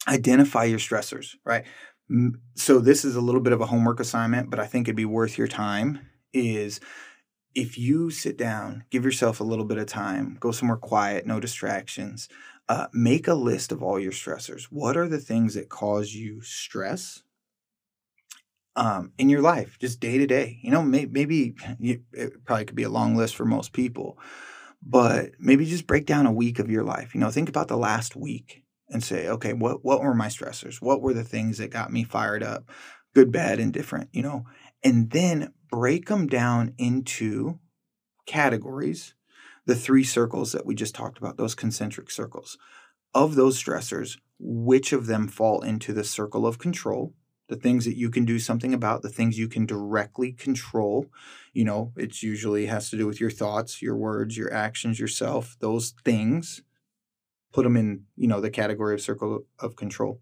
identify 0.06 0.64
your 0.64 0.78
stressors, 0.78 1.36
right? 1.44 1.64
So, 2.54 2.80
this 2.80 3.04
is 3.04 3.16
a 3.16 3.20
little 3.20 3.40
bit 3.40 3.54
of 3.54 3.62
a 3.62 3.66
homework 3.66 3.98
assignment, 3.98 4.50
but 4.50 4.60
I 4.60 4.66
think 4.66 4.88
it'd 4.88 4.96
be 4.96 5.06
worth 5.06 5.38
your 5.38 5.48
time. 5.48 6.00
Is 6.34 6.80
if 7.54 7.78
you 7.78 8.10
sit 8.10 8.36
down, 8.36 8.84
give 8.90 9.04
yourself 9.04 9.40
a 9.40 9.44
little 9.44 9.64
bit 9.64 9.78
of 9.78 9.86
time, 9.86 10.36
go 10.38 10.52
somewhere 10.52 10.76
quiet, 10.76 11.26
no 11.26 11.40
distractions, 11.40 12.28
uh, 12.68 12.86
make 12.92 13.26
a 13.26 13.34
list 13.34 13.72
of 13.72 13.82
all 13.82 13.98
your 13.98 14.12
stressors. 14.12 14.64
What 14.64 14.96
are 14.96 15.08
the 15.08 15.18
things 15.18 15.54
that 15.54 15.68
cause 15.68 16.14
you 16.14 16.40
stress? 16.42 17.22
Um, 18.76 19.12
in 19.18 19.28
your 19.28 19.42
life, 19.42 19.78
just 19.78 20.00
day 20.00 20.18
to 20.18 20.26
day. 20.26 20.58
You 20.62 20.70
know, 20.70 20.82
may, 20.82 21.06
maybe 21.06 21.54
you, 21.78 22.02
it 22.12 22.44
probably 22.44 22.64
could 22.64 22.76
be 22.76 22.82
a 22.84 22.90
long 22.90 23.16
list 23.16 23.36
for 23.36 23.44
most 23.44 23.72
people, 23.72 24.18
but 24.82 25.32
maybe 25.38 25.64
just 25.66 25.86
break 25.86 26.06
down 26.06 26.26
a 26.26 26.32
week 26.32 26.58
of 26.58 26.70
your 26.70 26.84
life. 26.84 27.14
You 27.14 27.20
know, 27.20 27.30
think 27.30 27.48
about 27.48 27.68
the 27.68 27.76
last 27.76 28.16
week 28.16 28.64
and 28.88 29.02
say, 29.02 29.28
okay, 29.28 29.52
what 29.52 29.84
what 29.84 30.00
were 30.00 30.14
my 30.14 30.28
stressors? 30.28 30.80
What 30.80 31.00
were 31.00 31.14
the 31.14 31.24
things 31.24 31.58
that 31.58 31.70
got 31.70 31.92
me 31.92 32.04
fired 32.04 32.42
up? 32.42 32.70
Good, 33.14 33.32
bad, 33.32 33.60
indifferent. 33.60 34.10
You 34.12 34.22
know, 34.22 34.44
and 34.82 35.10
then 35.10 35.52
break 35.70 36.08
them 36.08 36.26
down 36.26 36.74
into 36.78 37.58
categories. 38.26 39.14
The 39.66 39.76
three 39.76 40.04
circles 40.04 40.52
that 40.52 40.66
we 40.66 40.74
just 40.74 40.94
talked 40.94 41.18
about, 41.18 41.36
those 41.36 41.54
concentric 41.54 42.10
circles. 42.10 42.58
Of 43.12 43.34
those 43.34 43.62
stressors, 43.62 44.18
which 44.38 44.92
of 44.92 45.06
them 45.06 45.28
fall 45.28 45.60
into 45.60 45.92
the 45.92 46.04
circle 46.04 46.46
of 46.46 46.58
control? 46.58 47.14
The 47.50 47.56
things 47.56 47.84
that 47.84 47.96
you 47.96 48.10
can 48.10 48.24
do 48.24 48.38
something 48.38 48.72
about, 48.72 49.02
the 49.02 49.08
things 49.08 49.36
you 49.36 49.48
can 49.48 49.66
directly 49.66 50.30
control. 50.30 51.06
You 51.52 51.64
know, 51.64 51.92
it 51.96 52.22
usually 52.22 52.66
has 52.66 52.90
to 52.90 52.96
do 52.96 53.08
with 53.08 53.20
your 53.20 53.30
thoughts, 53.30 53.82
your 53.82 53.96
words, 53.96 54.38
your 54.38 54.54
actions, 54.54 55.00
yourself, 55.00 55.56
those 55.58 55.92
things. 56.04 56.62
Put 57.52 57.64
them 57.64 57.76
in, 57.76 58.04
you 58.16 58.28
know, 58.28 58.40
the 58.40 58.50
category 58.50 58.94
of 58.94 59.00
circle 59.00 59.46
of 59.58 59.74
control. 59.74 60.20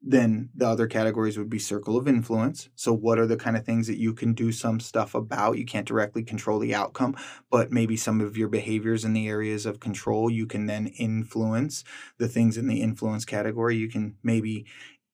Then 0.00 0.50
the 0.54 0.66
other 0.66 0.86
categories 0.86 1.36
would 1.36 1.50
be 1.50 1.58
circle 1.58 1.96
of 1.98 2.06
influence. 2.06 2.70
So, 2.74 2.94
what 2.94 3.18
are 3.18 3.26
the 3.26 3.36
kind 3.36 3.56
of 3.56 3.66
things 3.66 3.88
that 3.88 3.98
you 3.98 4.14
can 4.14 4.32
do 4.32 4.50
some 4.52 4.78
stuff 4.80 5.14
about? 5.14 5.58
You 5.58 5.66
can't 5.66 5.86
directly 5.86 6.22
control 6.22 6.58
the 6.60 6.74
outcome, 6.74 7.16
but 7.50 7.70
maybe 7.72 7.96
some 7.96 8.20
of 8.20 8.36
your 8.36 8.48
behaviors 8.48 9.04
in 9.04 9.12
the 9.12 9.28
areas 9.28 9.66
of 9.66 9.80
control 9.80 10.30
you 10.30 10.46
can 10.46 10.66
then 10.66 10.86
influence. 10.86 11.84
The 12.16 12.28
things 12.28 12.56
in 12.56 12.66
the 12.66 12.80
influence 12.80 13.26
category, 13.26 13.76
you 13.76 13.88
can 13.88 14.14
maybe 14.22 14.64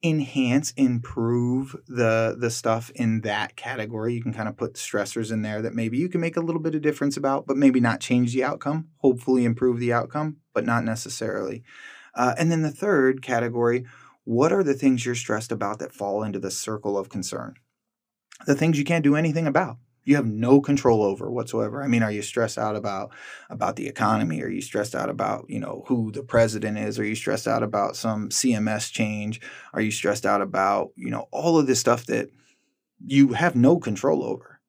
enhance 0.09 0.73
improve 0.77 1.77
the 1.87 2.37
the 2.38 2.51
stuff 2.51 2.90
in 2.95 3.23
that 3.23 3.57
category. 3.57 4.14
You 4.14 4.23
can 4.23 4.33
kind 4.33 4.49
of 4.49 4.57
put 4.57 4.75
stressors 4.75 5.33
in 5.33 5.42
there 5.42 5.62
that 5.62 5.75
maybe 5.75 5.99
you 5.99 6.09
can 6.09 6.21
make 6.21 6.37
a 6.37 6.40
little 6.40 6.61
bit 6.61 6.75
of 6.75 6.83
difference 6.83 7.16
about 7.16 7.47
but 7.47 7.57
maybe 7.57 7.81
not 7.81 8.01
change 8.01 8.33
the 8.33 8.45
outcome. 8.45 8.88
Hopefully 8.99 9.45
improve 9.45 9.79
the 9.79 9.92
outcome 9.92 10.37
but 10.55 10.64
not 10.64 10.85
necessarily. 10.85 11.62
Uh, 12.14 12.35
and 12.38 12.51
then 12.51 12.62
the 12.62 12.71
third 12.71 13.23
category 13.23 13.85
what 14.25 14.53
are 14.53 14.64
the 14.64 14.75
things 14.75 15.07
you're 15.07 15.14
stressed 15.14 15.53
about 15.53 15.79
that 15.79 15.92
fall 15.92 16.25
into 16.25 16.40
the 16.40 16.51
circle 16.51 16.99
of 16.99 17.09
concern? 17.09 17.55
The 18.45 18.57
things 18.57 18.77
you 18.77 18.85
can't 18.85 19.05
do 19.05 19.14
anything 19.14 19.47
about 19.47 19.79
you 20.07 20.14
have 20.14 20.25
no 20.25 20.61
control 20.61 21.03
over 21.03 21.31
whatsoever. 21.31 21.83
I 21.83 21.88
mean, 21.88 22.05
are 22.05 22.12
you 22.12 22.23
stressed 22.23 22.57
out 22.57 22.77
about 22.77 23.12
about 23.51 23.75
the 23.75 23.88
economy? 23.88 24.40
Are 24.40 24.49
you 24.49 24.62
stressed 24.62 24.95
out 24.95 25.11
about 25.11 25.47
you 25.49 25.59
know 25.59 25.85
who 25.88 26.12
the 26.12 26.23
president 26.23 26.79
is? 26.79 26.99
Are 26.99 27.05
you 27.05 27.16
stressed 27.16 27.49
out 27.49 27.62
about 27.62 27.97
some 27.97 28.31
CMS 28.31 28.90
change? 28.90 29.40
Are 29.75 29.81
you 29.81 29.90
stressed 29.90 30.25
out 30.25 30.40
about 30.40 30.92
you 30.97 31.11
know 31.11 31.29
all 31.33 31.59
of 31.59 31.66
this 31.66 31.81
stuff 31.81 32.07
that 32.07 32.31
you 33.05 33.35
have 33.35 33.57
no 33.57 33.79
control 33.79 34.25
over? 34.25 34.61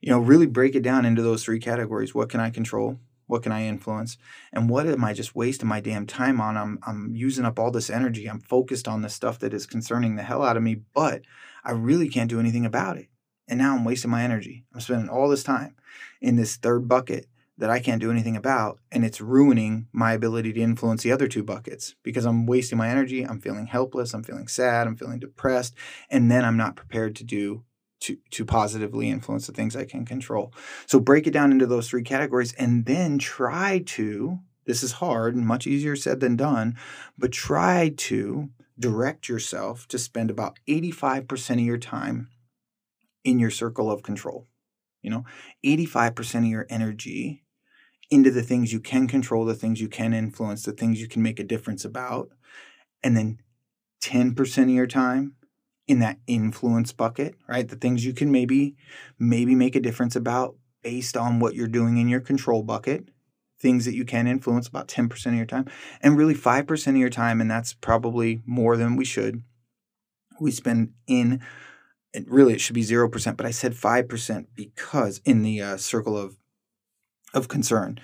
You 0.00 0.10
know, 0.10 0.18
really 0.18 0.46
break 0.46 0.74
it 0.74 0.82
down 0.82 1.04
into 1.04 1.22
those 1.22 1.44
three 1.44 1.60
categories. 1.60 2.14
What 2.14 2.30
can 2.30 2.40
I 2.40 2.48
control? 2.48 2.98
What 3.26 3.42
can 3.42 3.52
I 3.52 3.66
influence? 3.66 4.16
And 4.50 4.70
what 4.70 4.86
am 4.86 5.04
I 5.04 5.12
just 5.12 5.36
wasting 5.36 5.68
my 5.68 5.80
damn 5.80 6.06
time 6.06 6.40
on? 6.40 6.56
I'm 6.56 6.78
I'm 6.86 7.14
using 7.14 7.44
up 7.44 7.58
all 7.58 7.70
this 7.70 7.90
energy. 7.90 8.26
I'm 8.26 8.40
focused 8.40 8.88
on 8.88 9.02
the 9.02 9.10
stuff 9.10 9.40
that 9.40 9.52
is 9.52 9.66
concerning 9.66 10.16
the 10.16 10.22
hell 10.22 10.42
out 10.42 10.56
of 10.56 10.62
me, 10.62 10.76
but 10.94 11.20
I 11.62 11.72
really 11.72 12.08
can't 12.08 12.30
do 12.30 12.40
anything 12.40 12.64
about 12.64 12.96
it. 12.96 13.09
And 13.50 13.58
now 13.58 13.74
I'm 13.74 13.84
wasting 13.84 14.12
my 14.12 14.22
energy. 14.22 14.64
I'm 14.72 14.80
spending 14.80 15.08
all 15.08 15.28
this 15.28 15.42
time 15.42 15.74
in 16.20 16.36
this 16.36 16.56
third 16.56 16.88
bucket 16.88 17.26
that 17.58 17.68
I 17.68 17.80
can't 17.80 18.00
do 18.00 18.10
anything 18.10 18.36
about. 18.36 18.78
And 18.92 19.04
it's 19.04 19.20
ruining 19.20 19.88
my 19.92 20.12
ability 20.12 20.52
to 20.52 20.60
influence 20.60 21.02
the 21.02 21.12
other 21.12 21.26
two 21.26 21.42
buckets 21.42 21.96
because 22.04 22.24
I'm 22.24 22.46
wasting 22.46 22.78
my 22.78 22.88
energy. 22.88 23.22
I'm 23.24 23.40
feeling 23.40 23.66
helpless. 23.66 24.14
I'm 24.14 24.22
feeling 24.22 24.46
sad. 24.46 24.86
I'm 24.86 24.96
feeling 24.96 25.18
depressed. 25.18 25.74
And 26.08 26.30
then 26.30 26.44
I'm 26.44 26.56
not 26.56 26.76
prepared 26.76 27.16
to 27.16 27.24
do 27.24 27.64
to, 28.02 28.16
to 28.30 28.44
positively 28.44 29.10
influence 29.10 29.46
the 29.46 29.52
things 29.52 29.76
I 29.76 29.84
can 29.84 30.06
control. 30.06 30.54
So 30.86 31.00
break 31.00 31.26
it 31.26 31.32
down 31.32 31.52
into 31.52 31.66
those 31.66 31.88
three 31.88 32.02
categories 32.02 32.54
and 32.54 32.86
then 32.86 33.18
try 33.18 33.82
to, 33.86 34.38
this 34.64 34.82
is 34.82 34.92
hard 34.92 35.34
and 35.34 35.44
much 35.44 35.66
easier 35.66 35.96
said 35.96 36.20
than 36.20 36.36
done, 36.36 36.78
but 37.18 37.32
try 37.32 37.92
to 37.96 38.48
direct 38.78 39.28
yourself 39.28 39.86
to 39.88 39.98
spend 39.98 40.30
about 40.30 40.58
85% 40.66 41.50
of 41.50 41.60
your 41.60 41.76
time 41.76 42.30
in 43.24 43.38
your 43.38 43.50
circle 43.50 43.90
of 43.90 44.02
control. 44.02 44.46
You 45.02 45.10
know, 45.10 45.24
85% 45.64 46.38
of 46.38 46.44
your 46.44 46.66
energy 46.68 47.44
into 48.10 48.30
the 48.30 48.42
things 48.42 48.72
you 48.72 48.80
can 48.80 49.06
control, 49.06 49.44
the 49.44 49.54
things 49.54 49.80
you 49.80 49.88
can 49.88 50.12
influence, 50.12 50.64
the 50.64 50.72
things 50.72 51.00
you 51.00 51.08
can 51.08 51.22
make 51.22 51.38
a 51.38 51.44
difference 51.44 51.84
about. 51.84 52.30
And 53.02 53.16
then 53.16 53.38
10% 54.02 54.62
of 54.62 54.68
your 54.70 54.86
time 54.86 55.36
in 55.86 56.00
that 56.00 56.18
influence 56.26 56.92
bucket, 56.92 57.34
right? 57.48 57.68
The 57.68 57.76
things 57.76 58.04
you 58.04 58.12
can 58.12 58.30
maybe 58.30 58.76
maybe 59.18 59.54
make 59.54 59.74
a 59.74 59.80
difference 59.80 60.16
about 60.16 60.56
based 60.82 61.16
on 61.16 61.40
what 61.40 61.54
you're 61.54 61.68
doing 61.68 61.96
in 61.96 62.08
your 62.08 62.20
control 62.20 62.62
bucket, 62.62 63.08
things 63.58 63.84
that 63.84 63.94
you 63.94 64.04
can 64.04 64.26
influence 64.26 64.66
about 64.66 64.88
10% 64.88 65.26
of 65.26 65.34
your 65.34 65.46
time, 65.46 65.66
and 66.00 66.16
really 66.16 66.34
5% 66.34 66.86
of 66.86 66.96
your 66.96 67.10
time 67.10 67.40
and 67.40 67.50
that's 67.50 67.74
probably 67.74 68.40
more 68.46 68.76
than 68.76 68.96
we 68.96 69.04
should. 69.04 69.42
We 70.40 70.50
spend 70.50 70.92
in 71.06 71.42
it 72.12 72.28
really 72.30 72.54
it 72.54 72.60
should 72.60 72.74
be 72.74 72.82
0%, 72.82 73.36
but 73.36 73.46
I 73.46 73.50
said 73.50 73.72
5% 73.72 74.46
because 74.54 75.20
in 75.24 75.42
the 75.42 75.62
uh, 75.62 75.76
circle 75.76 76.16
of 76.16 76.36
of 77.32 77.48
concern. 77.48 78.00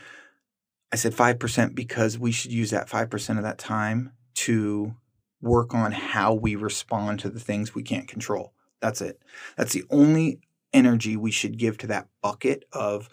I 0.92 0.97
said 0.97 1.12
5% 1.12 1.75
because 1.75 2.19
we 2.19 2.31
should 2.31 2.53
use 2.53 2.71
that 2.71 2.88
5% 2.88 3.37
of 3.37 3.42
that 3.42 3.59
time 3.59 4.12
to 4.35 4.95
work 5.40 5.75
on 5.75 5.92
how 5.92 6.33
we 6.33 6.55
respond 6.55 7.19
to 7.21 7.29
the 7.29 7.40
things 7.40 7.75
we 7.75 7.83
can't 7.83 8.09
control. 8.09 8.53
That's 8.81 9.01
it. 9.01 9.21
That's 9.57 9.73
the 9.73 9.85
only 9.90 10.40
energy 10.73 11.16
we 11.16 11.31
should 11.31 11.59
give 11.59 11.77
to 11.79 11.87
that 11.88 12.09
bucket 12.23 12.64
of 12.73 13.09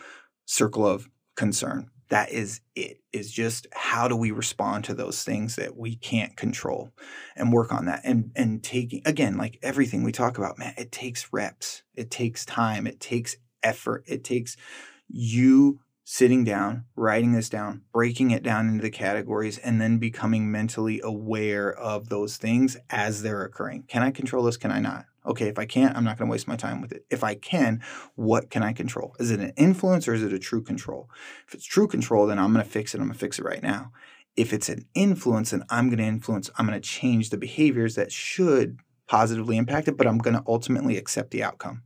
circle 0.46 0.86
of 0.86 1.10
concern 1.36 1.90
that 2.10 2.32
is 2.32 2.62
it 2.76 3.00
is 3.12 3.32
just 3.32 3.68
how 3.74 4.08
do 4.08 4.16
we 4.16 4.32
respond 4.32 4.84
to 4.84 4.94
those 4.94 5.24
things 5.24 5.56
that 5.56 5.76
we 5.78 5.96
can't 5.96 6.36
control 6.38 6.92
and 7.36 7.54
work 7.54 7.74
on 7.74 7.86
that 7.86 8.02
and 8.04 8.32
and 8.36 8.64
taking 8.64 9.02
again 9.06 9.38
like 9.38 9.60
everything 9.62 10.04
we 10.04 10.12
talk 10.12 10.38
about 10.38 10.58
man 10.58 10.74
it 10.78 10.92
takes 10.92 11.32
reps 11.32 11.84
it 11.96 12.12
takes 12.12 12.46
time 12.46 12.88
it 12.88 13.00
takes 13.00 13.38
effort 13.64 14.04
it 14.08 14.24
takes 14.24 14.58
you 15.08 15.80
sitting 16.06 16.44
down, 16.44 16.86
writing 16.96 17.32
this 17.32 17.50
down, 17.50 17.82
breaking 17.94 18.32
it 18.32 18.44
down 18.44 18.68
into 18.68 18.82
the 18.82 18.90
categories, 18.90 19.58
and 19.58 19.80
then 19.80 19.98
becoming 19.98 20.52
mentally 20.52 21.00
aware 21.04 21.72
of 21.72 22.10
those 22.10 22.38
things 22.38 22.78
as 22.90 23.22
they're 23.22 23.44
occurring. 23.44 23.84
Can 23.88 24.02
I 24.02 24.12
control 24.12 24.44
this? 24.44 24.58
Can 24.58 24.72
I 24.72 24.80
not? 24.80 25.06
Okay, 25.26 25.48
if 25.48 25.58
I 25.58 25.66
can't, 25.66 25.96
I'm 25.96 26.04
not 26.04 26.18
going 26.18 26.28
to 26.28 26.32
waste 26.32 26.48
my 26.48 26.56
time 26.56 26.82
with 26.82 26.92
it. 26.92 27.06
If 27.10 27.24
I 27.24 27.36
can, 27.36 27.82
what 28.16 28.50
can 28.50 28.64
I 28.64 28.74
control? 28.74 29.16
Is 29.20 29.32
it 29.32 29.40
an 29.40 29.54
influence 29.56 30.08
or 30.08 30.14
is 30.14 30.24
it 30.24 30.34
a 30.34 30.40
true 30.40 30.62
control? 30.62 31.10
If 31.48 31.54
it's 31.54 31.66
true 31.66 31.88
control, 31.88 32.28
then 32.28 32.40
I'm 32.40 32.54
going 32.54 32.66
to 32.66 32.70
fix 32.70 32.94
it. 32.94 33.00
I'm 33.00 33.08
going 33.08 33.14
to 33.14 33.20
fix 33.20 33.40
it 33.40 33.46
right 33.46 33.64
now. 33.64 33.92
If 34.36 34.52
it's 34.52 34.70
an 34.70 34.86
influence, 34.94 35.52
then 35.52 35.64
I'm 35.70 35.90
going 35.90 36.00
to 36.00 36.06
influence, 36.06 36.50
I'm 36.58 36.66
going 36.66 36.80
to 36.80 36.88
change 36.88 37.30
the 37.30 37.38
behaviors 37.38 37.96
that 37.96 38.12
should 38.12 38.80
positively 39.08 39.58
impact 39.58 39.88
it, 39.88 39.98
but 39.98 40.08
I'm 40.08 40.18
going 40.18 40.36
to 40.36 40.44
ultimately 40.48 40.98
accept 40.98 41.32
the 41.32 41.44
outcome 41.44 41.84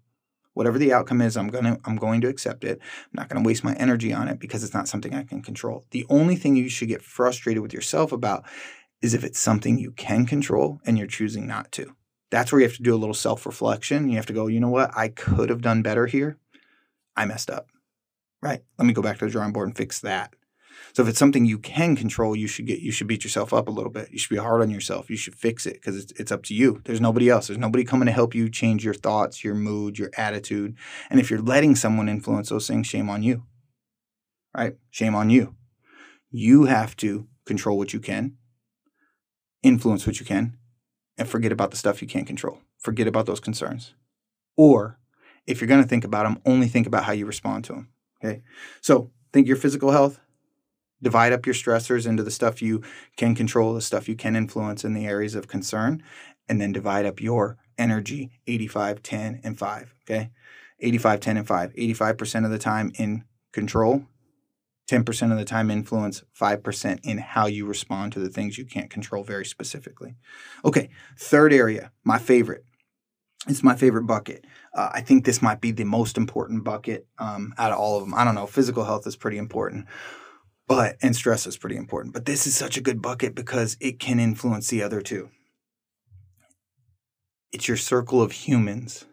whatever 0.58 0.80
the 0.80 0.92
outcome 0.92 1.22
is 1.22 1.38
i'm 1.38 1.50
going 1.50 1.64
to 1.64 1.80
i'm 1.86 1.96
going 1.96 2.20
to 2.20 2.28
accept 2.28 2.64
it 2.64 2.80
i'm 2.82 3.10
not 3.14 3.30
going 3.30 3.42
to 3.42 3.46
waste 3.46 3.64
my 3.64 3.76
energy 3.76 4.12
on 4.12 4.28
it 4.28 4.40
because 4.40 4.64
it's 4.64 4.74
not 4.74 4.88
something 4.88 5.14
i 5.14 5.24
can 5.24 5.42
control 5.42 5.86
the 5.92 6.06
only 6.10 6.36
thing 6.36 6.56
you 6.56 6.68
should 6.68 6.88
get 6.88 7.04
frustrated 7.04 7.62
with 7.62 7.74
yourself 7.74 8.12
about 8.12 8.44
is 9.02 9.14
if 9.14 9.24
it's 9.24 9.40
something 9.40 9.78
you 9.78 9.92
can 9.92 10.26
control 10.26 10.80
and 10.84 10.98
you're 10.98 11.06
choosing 11.06 11.46
not 11.46 11.72
to 11.72 11.96
that's 12.30 12.52
where 12.52 12.62
you 12.62 12.68
have 12.68 12.78
to 12.78 12.84
do 12.84 12.96
a 12.96 12.98
little 12.98 13.14
self-reflection 13.14 14.10
you 14.10 14.16
have 14.16 14.26
to 14.26 14.34
go 14.34 14.48
you 14.48 14.60
know 14.60 14.70
what 14.70 14.92
i 14.96 15.08
could 15.08 15.50
have 15.50 15.62
done 15.62 15.82
better 15.82 16.06
here 16.06 16.38
i 17.16 17.26
messed 17.26 17.50
up 17.50 17.70
right 18.42 18.62
let 18.78 18.86
me 18.86 18.94
go 18.94 19.02
back 19.02 19.18
to 19.18 19.26
the 19.26 19.32
drawing 19.32 19.54
board 19.54 19.68
and 19.68 19.78
fix 19.78 20.00
that 20.00 20.34
so 20.94 21.04
if 21.04 21.10
it's 21.10 21.20
something 21.20 21.46
you 21.46 21.60
can 21.60 21.96
control, 21.96 22.36
you 22.36 22.48
should 22.48 22.66
get 22.66 22.80
you 22.80 22.92
should 22.92 23.08
beat 23.08 23.24
yourself 23.24 23.54
up 23.54 23.68
a 23.68 23.72
little 23.72 23.92
bit. 23.92 24.10
You 24.12 24.18
should 24.18 24.34
be 24.34 24.42
hard 24.42 24.62
on 24.62 24.70
yourself. 24.70 25.10
You 25.10 25.18
should 25.18 25.36
fix 25.36 25.66
it 25.66 25.74
because 25.74 25.96
it's 25.96 26.12
it's 26.20 26.32
up 26.32 26.44
to 26.44 26.54
you. 26.54 26.82
There's 26.86 27.02
nobody 27.02 27.30
else. 27.30 27.48
There's 27.48 27.60
nobody 27.60 27.84
coming 27.84 28.08
to 28.08 28.12
help 28.12 28.34
you 28.34 28.50
change 28.50 28.84
your 28.84 28.94
thoughts, 28.94 29.44
your 29.44 29.56
mood, 29.56 30.00
your 30.00 30.10
attitude. 30.18 30.76
And 31.10 31.20
if 31.20 31.30
you're 31.30 31.42
letting 31.42 31.76
someone 31.76 32.10
influence 32.10 32.50
those 32.50 32.68
things, 32.68 32.88
shame 32.88 33.10
on 33.10 33.24
you. 33.24 33.44
Right? 34.56 34.76
Shame 34.90 35.16
on 35.16 35.30
you. 35.30 35.56
You 36.32 36.66
have 36.66 36.96
to 36.98 37.28
control 37.46 37.78
what 37.78 37.94
you 37.94 38.00
can, 38.00 38.36
influence 39.64 40.06
what 40.06 40.20
you 40.20 40.26
can, 40.26 40.58
and 41.18 41.28
forget 41.28 41.52
about 41.52 41.72
the 41.72 41.78
stuff 41.78 42.02
you 42.02 42.08
can't 42.08 42.28
control. 42.28 42.60
Forget 42.78 43.08
about 43.08 43.26
those 43.26 43.40
concerns. 43.40 43.94
Or 44.56 45.00
if 45.46 45.62
you're 45.62 45.68
going 45.68 45.82
to 45.82 45.88
think 45.88 46.04
about 46.04 46.24
them, 46.24 46.42
only 46.46 46.68
think 46.68 46.88
about 46.88 47.06
how 47.06 47.14
you 47.14 47.26
respond 47.26 47.64
to 47.66 47.74
them. 47.74 47.90
Okay. 48.24 48.42
So 48.82 49.12
think 49.32 49.48
your 49.48 49.58
physical 49.58 49.92
health, 49.92 50.20
divide 51.02 51.34
up 51.34 51.46
your 51.46 51.56
stressors 51.56 52.08
into 52.08 52.24
the 52.24 52.32
stuff 52.32 52.62
you 52.62 52.82
can 53.16 53.36
control, 53.36 53.74
the 53.74 53.82
stuff 53.82 54.10
you 54.10 54.16
can 54.16 54.36
influence 54.36 54.84
in 54.84 54.94
the 54.94 55.06
areas 55.06 55.36
of 55.36 55.48
concern, 55.48 56.02
and 56.50 56.60
then 56.60 56.72
divide 56.72 57.06
up 57.06 57.22
your 57.22 57.58
energy 57.78 58.32
85, 58.48 59.04
10, 59.04 59.42
and 59.44 59.58
5. 59.58 59.94
Okay. 60.04 60.32
85, 60.80 61.20
10, 61.20 61.38
and 61.38 61.48
5. 61.48 61.74
85% 61.74 62.46
of 62.46 62.52
the 62.52 62.60
time 62.60 62.92
in 62.98 63.24
control, 63.52 64.06
10% 64.90 65.32
of 65.32 65.38
the 65.38 65.46
time 65.46 65.70
influence, 65.70 66.24
5% 66.40 67.00
in 67.04 67.18
how 67.18 67.46
you 67.46 67.66
respond 67.66 68.14
to 68.14 68.20
the 68.20 68.30
things 68.30 68.58
you 68.58 68.66
can't 68.66 68.90
control 68.90 69.24
very 69.24 69.46
specifically. 69.46 70.16
Okay. 70.64 70.90
Third 71.20 71.54
area, 71.54 71.92
my 72.04 72.18
favorite. 72.18 72.64
It's 73.48 73.64
my 73.64 73.76
favorite 73.76 74.04
bucket. 74.04 74.46
Uh, 74.74 74.90
I 74.94 75.02
think 75.02 75.24
this 75.24 75.42
might 75.42 75.62
be 75.62 75.72
the 75.72 75.86
most 75.86 76.18
important 76.18 76.64
bucket 76.64 77.08
um, 77.20 77.54
out 77.58 77.72
of 77.72 77.78
all 77.78 77.98
of 77.98 78.04
them. 78.04 78.14
I 78.14 78.24
don't 78.24 78.36
know. 78.36 78.48
Physical 78.48 78.84
health 78.84 79.08
is 79.08 79.16
pretty 79.16 79.38
important 79.38 79.88
but 80.68 80.98
and 81.02 81.16
stress 81.16 81.48
is 81.48 81.58
pretty 81.58 81.78
important. 81.78 82.14
But 82.14 82.26
this 82.26 82.46
is 82.46 82.56
such 82.56 82.78
a 82.78 82.82
good 82.82 83.02
bucket 83.02 83.34
because 83.34 83.78
it 83.80 84.00
can 84.00 84.20
influence 84.20 84.68
the 84.68 84.84
other 84.84 85.02
two. 85.02 85.30
It's 87.52 87.68
your 87.68 87.78
circle 87.78 88.22
of 88.22 88.34
humans. 88.34 89.06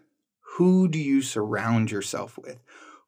Who 0.57 0.89
do 0.89 0.99
you 0.99 1.23
surround 1.23 1.91
yourself 1.91 2.37
with? 2.37 2.59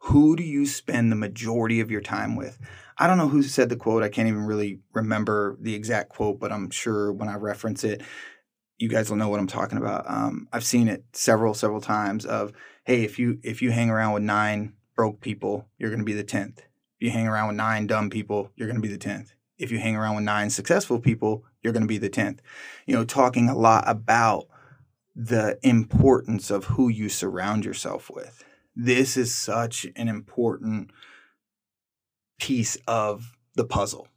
Who 0.07 0.37
do 0.37 0.43
you 0.43 0.67
spend 0.67 1.11
the 1.11 1.17
majority 1.17 1.81
of 1.81 1.91
your 1.91 2.01
time 2.01 2.37
with? 2.37 2.59
I 2.99 3.07
don't 3.07 3.19
know 3.19 3.29
who 3.29 3.43
said 3.43 3.69
the 3.69 3.77
quote. 3.77 4.03
I 4.03 4.09
can't 4.09 4.29
even 4.29 4.47
really 4.47 4.81
remember 4.93 5.57
the 5.61 5.75
exact 5.75 6.09
quote, 6.11 6.41
but 6.41 6.53
I'm 6.53 6.71
sure 6.71 7.13
when 7.13 7.29
I 7.29 7.37
reference 7.37 7.85
it, 7.85 8.03
you 8.79 8.89
guys 8.89 9.11
will 9.11 9.17
know 9.17 9.29
what 9.29 9.41
I'm 9.41 9.47
talking 9.47 9.79
about. 9.79 10.05
Um, 10.09 10.49
I've 10.53 10.65
seen 10.65 10.89
it 10.89 11.05
several, 11.13 11.55
several 11.55 11.81
times. 11.81 12.25
Of 12.25 12.53
hey, 12.85 13.05
if 13.05 13.19
you 13.19 13.39
if 13.43 13.63
you 13.63 13.71
hang 13.71 13.91
around 13.91 14.15
with 14.15 14.23
nine 14.23 14.75
broke 14.95 15.21
people, 15.21 15.67
you're 15.79 15.91
going 15.91 16.01
to 16.01 16.05
be 16.05 16.15
the 16.15 16.25
tenth 16.25 16.63
if 16.99 17.05
you 17.05 17.11
hang 17.11 17.27
around 17.27 17.49
with 17.49 17.57
nine 17.57 17.87
dumb 17.87 18.09
people, 18.09 18.51
you're 18.57 18.69
going 18.69 18.81
to 18.81 18.87
be 18.87 18.95
the 18.95 18.99
10th. 18.99 19.35
If 19.59 19.71
you 19.71 19.79
hang 19.79 19.97
around 19.97 20.17
with 20.17 20.25
nine 20.25 20.49
successful 20.51 20.99
people, 20.99 21.45
you're 21.63 21.73
going 21.73 21.83
to 21.83 21.89
be 21.89 21.99
the 21.99 22.11
10th. 22.11 22.39
You 22.87 22.95
know, 22.95 23.05
talking 23.05 23.49
a 23.49 23.57
lot 23.57 23.85
about 23.87 24.47
the 25.15 25.59
importance 25.63 26.51
of 26.51 26.65
who 26.65 26.89
you 26.89 27.09
surround 27.09 27.65
yourself 27.65 28.11
with. 28.11 28.45
This 28.77 29.17
is 29.17 29.35
such 29.35 29.87
an 29.97 30.09
important 30.09 30.91
piece 32.39 32.77
of 32.87 33.37
the 33.55 33.65
puzzle. 33.65 34.09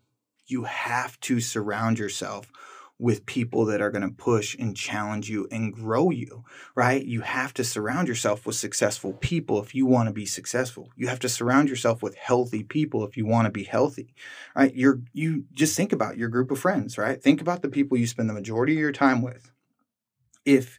You 0.48 0.66
have 0.66 1.20
to 1.22 1.40
surround 1.40 1.98
yourself 1.98 2.52
with 3.00 3.26
people 3.26 3.64
that 3.64 3.82
are 3.82 3.90
going 3.92 4.02
to 4.02 4.14
push 4.14 4.58
and 4.60 4.76
challenge 4.76 5.30
you 5.30 5.48
and 5.50 5.74
grow 5.74 6.10
you, 6.10 6.44
right? 6.76 7.06
You 7.06 7.22
have 7.22 7.54
to 7.54 7.64
surround 7.64 8.10
yourself 8.10 8.46
with 8.46 8.58
successful 8.58 9.14
people 9.14 9.62
if 9.62 9.74
you 9.74 9.86
want 9.86 10.08
to 10.08 10.14
be 10.14 10.26
successful. 10.26 10.92
You 10.98 11.08
have 11.08 11.20
to 11.20 11.30
surround 11.30 11.70
yourself 11.70 12.04
with 12.04 12.16
healthy 12.16 12.62
people 12.62 13.06
if 13.06 13.16
you 13.16 13.26
want 13.26 13.46
to 13.46 13.52
be 13.52 13.64
healthy, 13.64 14.14
right? 14.54 14.76
You're 14.76 15.00
you 15.14 15.46
just 15.54 15.78
think 15.78 15.94
about 15.94 16.18
your 16.18 16.28
group 16.28 16.52
of 16.52 16.60
friends, 16.60 16.98
right? 16.98 17.24
Think 17.24 17.40
about 17.40 17.62
the 17.62 17.70
people 17.70 17.98
you 17.98 18.06
spend 18.06 18.30
the 18.30 18.34
majority 18.34 18.74
of 18.74 18.80
your 18.80 18.92
time 18.92 19.22
with. 19.22 19.50
If 20.44 20.78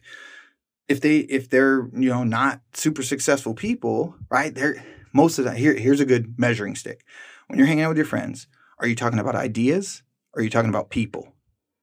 if 0.91 1.01
they 1.01 1.19
if 1.19 1.49
they're 1.49 1.87
you 1.93 2.09
know 2.09 2.23
not 2.23 2.61
super 2.73 3.01
successful 3.01 3.53
people, 3.53 4.15
right? 4.29 4.53
They're 4.53 4.83
most 5.13 5.39
of 5.39 5.45
the 5.45 5.53
here 5.53 5.73
here's 5.73 6.01
a 6.01 6.05
good 6.05 6.37
measuring 6.37 6.75
stick. 6.75 7.05
When 7.47 7.57
you're 7.57 7.67
hanging 7.67 7.83
out 7.83 7.89
with 7.89 7.97
your 7.97 8.05
friends, 8.05 8.47
are 8.79 8.87
you 8.87 8.95
talking 8.95 9.19
about 9.19 9.35
ideas? 9.35 10.03
Or 10.33 10.39
are 10.39 10.43
you 10.43 10.49
talking 10.49 10.69
about 10.69 10.89
people? 10.89 11.33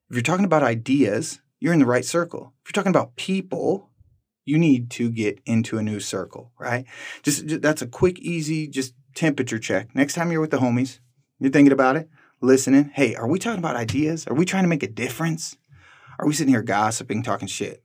If 0.09 0.17
you're 0.17 0.23
talking 0.23 0.45
about 0.45 0.63
ideas, 0.63 1.41
you're 1.61 1.75
in 1.75 1.81
the 1.81 1.87
right 1.87 2.05
circle. 2.05 2.55
If 2.63 2.71
you're 2.71 2.83
talking 2.83 2.97
about 2.97 3.17
people, 3.17 3.91
you 4.47 4.59
need 4.59 4.91
to 4.93 5.11
get 5.11 5.41
into 5.45 5.77
a 5.77 5.83
new 5.83 6.01
circle, 6.01 6.51
right? 6.59 6.87
Just, 7.23 7.47
just, 7.47 7.61
that's 7.61 7.83
a 7.83 7.87
quick, 7.87 8.19
easy, 8.21 8.67
just 8.69 8.95
temperature 9.15 9.59
check. 9.59 9.95
Next 9.95 10.15
time 10.15 10.33
you're 10.33 10.41
with 10.41 10.51
the 10.51 10.59
homies, 10.59 11.01
you're 11.39 11.51
thinking 11.51 11.73
about 11.73 11.97
it, 11.97 12.09
listening. 12.41 12.91
Hey, 12.95 13.15
are 13.15 13.29
we 13.29 13.39
talking 13.39 13.59
about 13.59 13.77
ideas? 13.77 14.27
Are 14.27 14.35
we 14.35 14.47
trying 14.47 14.65
to 14.65 14.69
make 14.69 14.83
a 14.83 14.89
difference? 14.89 15.59
Are 16.19 16.27
we 16.27 16.33
sitting 16.33 16.55
here 16.55 16.63
gossiping, 16.63 17.23
talking 17.23 17.49
shit? 17.49 17.83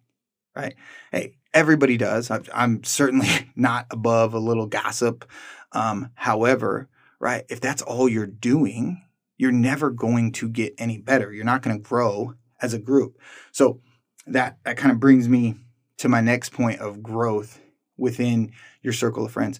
Right? 0.55 0.75
Hey, 1.11 1.37
everybody 1.53 1.97
does. 1.97 2.29
i 2.29 2.39
am 2.55 2.83
certainly 2.83 3.27
not 3.55 3.87
above 3.91 4.33
a 4.33 4.39
little 4.39 4.67
gossip. 4.67 5.29
Um, 5.71 6.11
however, 6.15 6.89
right, 7.19 7.43
if 7.49 7.59
that's 7.59 7.81
all 7.81 8.07
you're 8.07 8.27
doing, 8.27 9.01
you're 9.37 9.51
never 9.51 9.89
going 9.89 10.31
to 10.33 10.49
get 10.49 10.73
any 10.77 10.97
better. 10.97 11.33
You're 11.33 11.45
not 11.45 11.61
going 11.61 11.77
to 11.77 11.83
grow 11.83 12.35
as 12.61 12.73
a 12.73 12.79
group. 12.79 13.19
So 13.51 13.81
that 14.27 14.57
that 14.63 14.77
kind 14.77 14.91
of 14.91 14.99
brings 14.99 15.27
me 15.27 15.55
to 15.97 16.09
my 16.09 16.21
next 16.21 16.49
point 16.49 16.79
of 16.79 17.03
growth 17.03 17.59
within 17.97 18.51
your 18.81 18.93
circle 18.93 19.25
of 19.25 19.31
friends. 19.31 19.59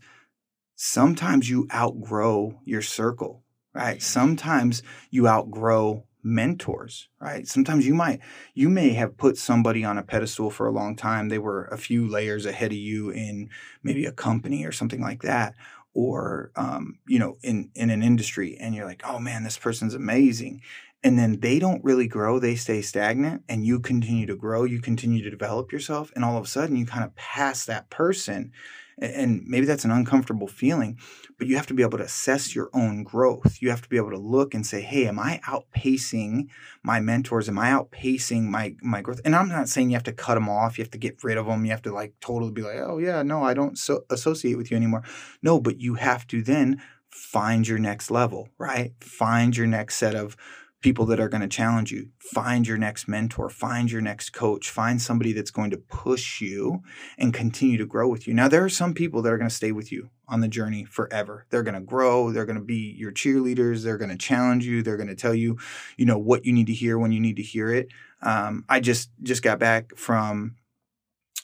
Sometimes 0.75 1.49
you 1.49 1.67
outgrow 1.73 2.60
your 2.65 2.82
circle, 2.82 3.43
right? 3.73 4.01
Sometimes 4.01 4.84
you 5.12 5.27
outgrow 5.27 6.06
mentors, 6.23 7.09
right? 7.19 7.47
Sometimes 7.47 7.86
you 7.86 7.93
might 7.93 8.19
you 8.53 8.69
may 8.69 8.91
have 8.91 9.17
put 9.17 9.38
somebody 9.38 9.83
on 9.83 9.97
a 9.97 10.03
pedestal 10.03 10.49
for 10.49 10.67
a 10.67 10.71
long 10.71 10.95
time. 10.95 11.29
They 11.29 11.39
were 11.39 11.65
a 11.65 11.77
few 11.77 12.07
layers 12.07 12.45
ahead 12.45 12.71
of 12.71 12.77
you 12.77 13.09
in 13.09 13.49
maybe 13.83 14.05
a 14.05 14.12
company 14.12 14.65
or 14.65 14.71
something 14.71 15.01
like 15.01 15.21
that 15.23 15.55
or 15.93 16.51
um, 16.55 16.97
you 17.07 17.19
know 17.19 17.38
in 17.43 17.69
in 17.75 17.89
an 17.89 18.03
industry 18.03 18.57
and 18.59 18.73
you're 18.73 18.86
like 18.86 19.03
oh 19.05 19.19
man 19.19 19.43
this 19.43 19.57
person's 19.57 19.93
amazing 19.93 20.62
and 21.03 21.19
then 21.19 21.39
they 21.39 21.59
don't 21.59 21.83
really 21.83 22.07
grow 22.07 22.39
they 22.39 22.55
stay 22.55 22.81
stagnant 22.81 23.43
and 23.47 23.65
you 23.65 23.79
continue 23.79 24.25
to 24.25 24.36
grow 24.36 24.63
you 24.63 24.81
continue 24.81 25.23
to 25.23 25.29
develop 25.29 25.71
yourself 25.71 26.12
and 26.15 26.25
all 26.25 26.38
of 26.38 26.43
a 26.43 26.47
sudden 26.47 26.75
you 26.75 26.86
kind 26.86 27.03
of 27.03 27.15
pass 27.15 27.65
that 27.65 27.89
person 27.89 28.51
and 28.99 29.43
maybe 29.45 29.65
that's 29.65 29.86
an 29.86 29.91
uncomfortable 29.91 30.47
feeling 30.47 30.97
but 31.38 31.47
you 31.47 31.56
have 31.56 31.67
to 31.67 31.73
be 31.73 31.84
able 31.84 31.97
to 31.97 32.03
assess 32.03 32.56
your 32.56 32.69
own 32.73 33.03
growth. 33.03 33.58
You 33.62 33.69
have 33.69 33.82
to 33.82 33.89
be 33.89 33.97
able 33.97 34.12
to 34.12 34.17
look 34.17 34.53
and 34.53 34.65
say 34.65 34.82
hey 34.82 35.08
am 35.08 35.19
i 35.19 35.41
outpacing 35.45 36.47
my 36.84 36.99
mentors? 36.99 37.49
Am 37.49 37.60
i 37.60 37.69
outpacing 37.69 38.43
my 38.43 38.75
my 38.82 39.01
growth? 39.01 39.21
And 39.25 39.36
i'm 39.36 39.49
not 39.49 39.69
saying 39.69 39.89
you 39.89 39.95
have 39.95 40.03
to 40.03 40.13
cut 40.13 40.36
them 40.36 40.49
off 40.49 40.77
you 40.77 40.84
have 40.84 40.91
to 40.91 40.97
get 40.97 41.23
rid 41.23 41.38
of 41.38 41.45
them 41.45 41.65
you 41.65 41.71
have 41.71 41.82
to 41.84 41.93
like 41.93 42.13
totally 42.21 42.51
be 42.51 42.62
like 42.62 42.77
oh 42.77 42.97
yeah 42.97 43.23
no 43.23 43.43
i 43.43 43.53
don't 43.53 43.77
so 43.77 44.06
associate 44.10 44.58
with 44.58 44.71
you 44.71 44.77
anymore. 44.77 45.03
No 45.41 45.60
but 45.60 45.79
you 45.79 45.95
have 45.95 46.25
to 46.27 46.41
then 46.41 46.82
find 47.10 47.67
your 47.67 47.79
next 47.79 48.10
level 48.10 48.49
right? 48.58 48.93
Find 49.01 49.56
your 49.56 49.67
next 49.67 49.97
set 49.97 50.15
of 50.15 50.36
people 50.84 51.06
that 51.08 51.19
are 51.19 51.30
going 51.30 51.41
to 51.41 51.48
challenge 51.48 51.91
you. 51.91 52.10
Find 52.19 52.67
your 52.67 52.78
next 52.78 53.08
mentor, 53.08 53.50
find 53.50 53.89
your 53.89 54.02
next 54.02 54.32
coach, 54.32 54.69
find 54.69 55.02
somebody 55.02 55.34
that's 55.34 55.50
going 55.50 55.72
to 55.72 55.78
push 55.78 56.41
you 56.41 56.84
and 57.17 57.34
continue 57.34 57.78
to 57.78 57.86
grow 57.86 58.08
with 58.08 58.28
you. 58.28 58.34
Now, 58.34 58.48
there 58.48 58.63
are 58.63 58.69
some 58.69 58.93
people 58.93 59.22
that 59.24 59.34
are 59.34 59.38
going 59.38 59.50
to 59.50 59.56
stay 59.56 59.72
with 59.72 59.91
you 59.91 60.10
on 60.28 60.41
the 60.41 60.48
journey 60.48 60.84
forever. 60.84 61.46
They're 61.50 61.63
going 61.63 61.74
to 61.74 61.82
grow, 61.82 62.32
they're 62.32 62.46
going 62.46 62.60
to 62.60 62.63
be 62.63 62.93
your 62.98 63.12
cheerleaders, 63.12 63.84
they're 63.84 63.98
going 63.98 64.12
to 64.12 64.17
challenge 64.17 64.65
you, 64.65 64.84
they're 64.84 64.98
going 64.98 65.08
to 65.08 65.15
tell 65.15 65.34
you, 65.34 65.58
you 65.98 66.06
know, 66.06 66.17
what 66.17 66.46
you 66.46 66.54
need 66.54 66.67
to 66.67 66.74
hear 66.74 67.00
when 67.00 67.12
you 67.12 67.19
need 67.19 67.38
to 67.38 67.43
hear 67.43 67.72
it. 67.72 67.88
Um, 68.22 68.65
I 68.69 68.80
just 68.80 69.10
just 69.22 69.41
got 69.41 69.60
back 69.60 69.96
from 69.96 70.56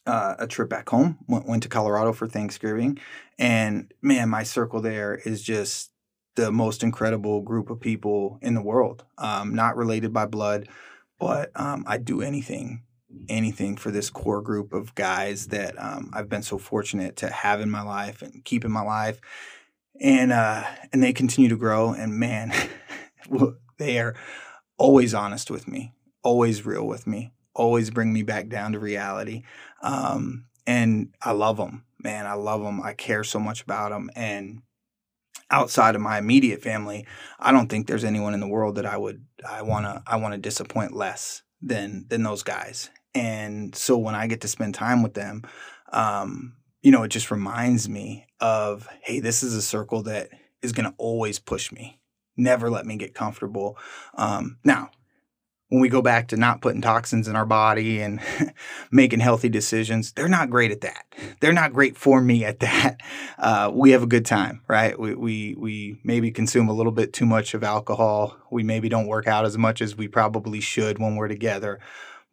uh, 0.06 0.36
a 0.40 0.48
trip 0.48 0.70
back 0.70 0.90
home, 0.90 1.18
went, 1.28 1.48
went 1.48 1.64
to 1.64 1.70
Colorado 1.70 2.14
for 2.14 2.28
Thanksgiving, 2.28 3.00
and 3.38 3.94
man, 4.02 4.30
my 4.30 4.44
circle 4.44 4.82
there 4.82 5.16
is 5.16 5.42
just 5.42 5.92
the 6.40 6.52
most 6.52 6.84
incredible 6.84 7.42
group 7.42 7.70
of 7.70 7.82
people 7.82 8.40
in 8.42 8.54
the 8.54 8.62
world. 8.62 9.04
Um, 9.18 9.54
not 9.54 9.76
related 9.76 10.14
by 10.14 10.26
blood, 10.26 10.70
but 11.20 11.52
um, 11.56 11.84
I'd 11.86 12.06
do 12.06 12.22
anything, 12.22 12.84
anything 13.28 13.76
for 13.76 13.92
this 13.92 14.10
core 14.10 14.42
group 14.42 14.72
of 14.72 14.96
guys 14.96 15.48
that 15.48 15.76
um, 15.78 16.12
I've 16.14 16.30
been 16.30 16.44
so 16.44 16.58
fortunate 16.58 17.18
to 17.18 17.30
have 17.30 17.60
in 17.60 17.70
my 17.70 17.82
life 17.82 18.22
and 18.22 18.44
keep 18.46 18.64
in 18.64 18.72
my 18.72 18.82
life. 18.82 19.20
And 20.00 20.32
uh, 20.32 20.64
and 20.94 21.04
they 21.04 21.12
continue 21.12 21.50
to 21.50 21.58
grow. 21.58 21.92
And 21.92 22.14
man, 22.14 22.54
they 23.78 24.00
are 24.00 24.16
always 24.78 25.14
honest 25.14 25.52
with 25.52 25.68
me, 25.68 25.94
always 26.24 26.66
real 26.66 26.88
with 26.88 27.06
me, 27.06 27.34
always 27.54 27.90
bring 27.90 28.14
me 28.14 28.24
back 28.24 28.48
down 28.48 28.72
to 28.72 28.80
reality. 28.80 29.44
Um, 29.82 30.46
and 30.66 31.14
I 31.22 31.32
love 31.32 31.58
them, 31.58 31.84
man. 32.02 32.28
I 32.28 32.34
love 32.34 32.62
them. 32.62 32.82
I 32.82 32.94
care 32.94 33.26
so 33.26 33.40
much 33.40 33.62
about 33.62 33.92
them. 33.92 34.10
And 34.16 34.62
outside 35.52 35.96
of 35.96 36.02
my 36.02 36.18
immediate 36.18 36.62
family, 36.62 37.06
I 37.40 37.52
don't 37.52 37.68
think 37.68 37.88
there's 37.88 38.04
anyone 38.04 38.34
in 38.34 38.40
the 38.40 38.48
world 38.48 38.76
that 38.76 38.86
I 38.86 38.98
would 38.98 39.26
I 39.48 39.62
want 39.62 39.86
to 39.86 40.04
I 40.06 40.18
want 40.18 40.34
to 40.34 40.40
disappoint 40.40 40.94
less 40.94 41.42
than 41.62 42.06
than 42.08 42.24
those 42.24 42.44
guys. 42.44 42.90
And 43.16 43.76
so 43.76 43.98
when 43.98 44.16
I 44.16 44.28
get 44.28 44.42
to 44.42 44.48
spend 44.48 44.76
time 44.76 45.02
with 45.02 45.14
them, 45.14 45.44
um, 45.92 46.56
you 46.82 46.92
know, 46.92 47.04
it 47.04 47.10
just 47.10 47.32
reminds 47.32 47.90
me 47.90 48.26
of 48.40 48.88
hey, 49.02 49.20
this 49.20 49.44
is 49.44 49.56
a 49.56 49.62
circle 49.62 50.04
that 50.04 50.30
is 50.62 50.72
to 50.86 50.96
always 50.98 51.40
push 51.40 51.72
me, 51.72 52.00
never 52.38 52.70
let 52.70 52.86
me 52.86 52.98
get 52.98 53.14
comfortable. 53.14 53.78
Um, 54.16 54.58
now, 54.64 54.92
when 55.70 55.82
we 55.82 55.90
go 55.90 56.02
back 56.02 56.28
to 56.28 56.38
not 56.38 56.62
putting 56.62 56.82
toxins 56.82 57.28
in 57.28 57.36
our 57.36 57.46
body 57.46 58.02
and 58.02 58.20
making 58.92 59.20
healthy 59.20 59.50
decisions, 59.50 60.12
they're 60.14 60.28
not 60.28 60.50
great 60.50 60.72
at 60.72 60.82
that. 60.82 61.06
They're 61.40 61.54
not 61.54 61.74
great 61.74 61.96
for 61.96 62.22
me 62.22 62.44
at 62.44 62.60
that. 62.60 63.02
Uh, 63.40 63.72
we 63.74 63.92
have 63.92 64.04
a 64.04 64.08
good 64.08 64.26
time, 64.26 64.62
right? 64.68 65.00
We, 65.00 65.16
we 65.16 65.56
we 65.58 65.98
maybe 66.04 66.30
consume 66.30 66.68
a 66.68 66.74
little 66.74 66.92
bit 66.92 67.14
too 67.14 67.26
much 67.26 67.54
of 67.54 67.64
alcohol. 67.64 68.36
We 68.52 68.64
maybe 68.64 68.90
don't 68.90 69.08
work 69.08 69.28
out 69.28 69.46
as 69.46 69.58
much 69.58 69.82
as 69.82 69.96
we 69.96 70.10
probably 70.10 70.60
should 70.60 71.00
when 71.00 71.16
we're 71.16 71.30
together. 71.30 71.80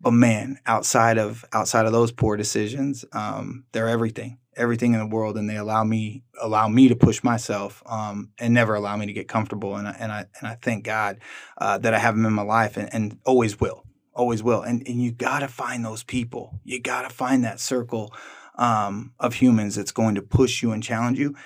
But 0.00 0.12
man, 0.12 0.58
outside 0.66 1.16
of 1.16 1.44
outside 1.52 1.86
of 1.86 1.92
those 1.92 2.10
poor 2.10 2.36
decisions, 2.36 3.04
um, 3.12 3.66
they're 3.70 3.88
everything 3.88 4.38
everything 4.56 4.94
in 4.94 5.00
the 5.00 5.06
world 5.06 5.36
and 5.36 5.48
they 5.48 5.56
allow 5.56 5.84
me 5.84 6.22
allow 6.40 6.68
me 6.68 6.88
to 6.88 6.96
push 6.96 7.22
myself 7.22 7.82
um, 7.86 8.30
and 8.38 8.54
never 8.54 8.74
allow 8.74 8.96
me 8.96 9.06
to 9.06 9.12
get 9.12 9.28
comfortable. 9.28 9.76
And 9.76 9.88
I, 9.88 9.96
and 9.98 10.12
I 10.12 10.26
and 10.38 10.48
I 10.48 10.56
thank 10.60 10.84
God 10.84 11.18
uh, 11.58 11.78
that 11.78 11.94
I 11.94 11.98
have 11.98 12.16
them 12.16 12.26
in 12.26 12.32
my 12.32 12.42
life 12.42 12.76
and, 12.76 12.92
and 12.92 13.18
always 13.24 13.60
will 13.60 13.84
always 14.14 14.42
will. 14.42 14.62
And 14.62 14.86
and 14.86 15.02
you 15.02 15.12
got 15.12 15.40
to 15.40 15.48
find 15.48 15.84
those 15.84 16.02
people. 16.02 16.58
You 16.64 16.80
got 16.80 17.08
to 17.08 17.14
find 17.14 17.44
that 17.44 17.60
circle 17.60 18.12
um, 18.56 19.12
of 19.20 19.34
humans 19.34 19.74
that's 19.76 19.92
going 19.92 20.14
to 20.14 20.22
push 20.22 20.62
you 20.62 20.72
and 20.72 20.82
challenge 20.82 21.18
you. 21.18 21.36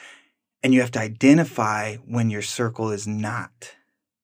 And 0.63 0.73
you 0.73 0.81
have 0.81 0.93
to 0.93 1.01
identify 1.01 1.97
when 1.97 2.31
your 2.31 2.43
circle 2.43 2.91
is 2.91 3.07
not 3.07 3.75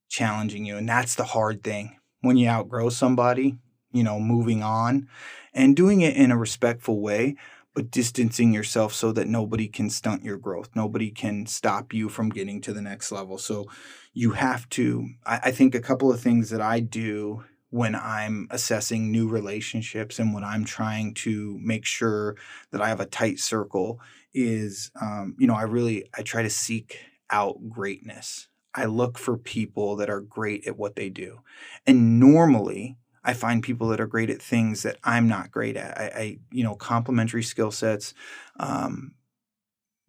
challenging 0.09 0.65
you. 0.65 0.77
And 0.77 0.89
that's 0.89 1.15
the 1.15 1.25
hard 1.25 1.65
thing. 1.65 1.99
When 2.21 2.37
you 2.37 2.49
outgrow 2.49 2.91
somebody 2.91 3.59
you 3.97 4.03
know 4.03 4.21
moving 4.21 4.63
on 4.63 5.09
and 5.55 5.75
doing 5.75 6.03
it 6.03 6.17
in 6.17 6.31
a 6.31 6.37
respectful 6.37 7.01
way 7.01 7.37
distancing 7.83 8.53
yourself 8.53 8.93
so 8.93 9.13
that 9.13 9.29
nobody 9.29 9.69
can 9.69 9.91
stunt 9.91 10.25
your 10.25 10.39
growth. 10.39 10.71
Nobody 10.75 11.11
can 11.11 11.47
stop 11.47 11.93
you 11.93 12.09
from 12.09 12.31
getting 12.31 12.61
to 12.63 12.73
the 12.73 12.83
next 12.83 13.13
level. 13.13 13.39
So 13.39 13.67
you 14.15 14.33
have 14.33 14.69
to, 14.71 15.09
I, 15.25 15.41
I, 15.45 15.51
think 15.51 15.75
a 15.75 15.81
couple 15.81 16.11
of 16.11 16.21
things 16.21 16.51
that 16.51 16.61
I 16.61 16.81
do 16.81 17.45
when 17.71 17.95
I'm 17.95 18.49
assessing 18.51 19.13
new 19.13 19.29
relationships 19.29 20.19
and 20.19 20.33
when 20.33 20.45
I'm 20.45 20.65
trying 20.65 21.15
to 21.15 21.59
make 21.61 21.85
sure 21.85 22.37
that 22.73 22.81
I 22.81 22.89
have 22.89 23.01
a 23.01 23.07
tight 23.07 23.39
circle 23.39 24.01
is, 24.33 24.91
um, 25.01 25.37
you 25.39 25.47
know, 25.47 25.55
I 25.55 25.63
really, 25.63 26.09
I 26.17 26.23
try 26.23 26.43
to 26.43 26.51
seek 26.51 26.99
out 27.31 27.69
greatness. 27.69 28.49
I 28.75 28.85
look 28.85 29.19
for 29.19 29.37
people 29.37 29.97
that 29.97 30.11
are 30.11 30.21
great 30.21 30.67
at 30.67 30.79
what 30.79 30.97
they 30.97 31.09
do. 31.09 31.41
And 31.87 32.21
normally, 32.21 32.97
I 33.27 33.35
find 33.35 33.63
people 33.63 33.89
that 33.89 34.01
are 34.01 34.07
great 34.07 34.31
at 34.31 34.41
things 34.41 34.85
that 34.85 34.99
I'm 35.05 35.29
not 35.29 35.51
great 35.51 35.77
at. 35.77 35.99
I, 35.99 36.05
I 36.05 36.39
you 36.53 36.63
know, 36.65 36.77
complementary 36.77 37.43
skill 37.43 37.73
sets 37.73 38.15
um, 38.59 39.13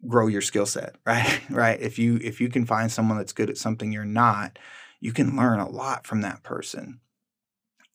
grow 0.06 0.28
your 0.28 0.40
skill 0.40 0.66
set, 0.66 0.96
right? 1.06 1.40
right. 1.50 1.80
If 1.80 1.98
you 1.98 2.18
if 2.22 2.40
you 2.40 2.48
can 2.48 2.64
find 2.64 2.90
someone 2.90 3.18
that's 3.18 3.32
good 3.32 3.50
at 3.50 3.58
something 3.58 3.92
you're 3.92 4.04
not, 4.04 4.58
you 5.00 5.12
can 5.12 5.36
learn 5.36 5.60
a 5.60 5.68
lot 5.68 6.06
from 6.06 6.22
that 6.22 6.42
person 6.42 7.00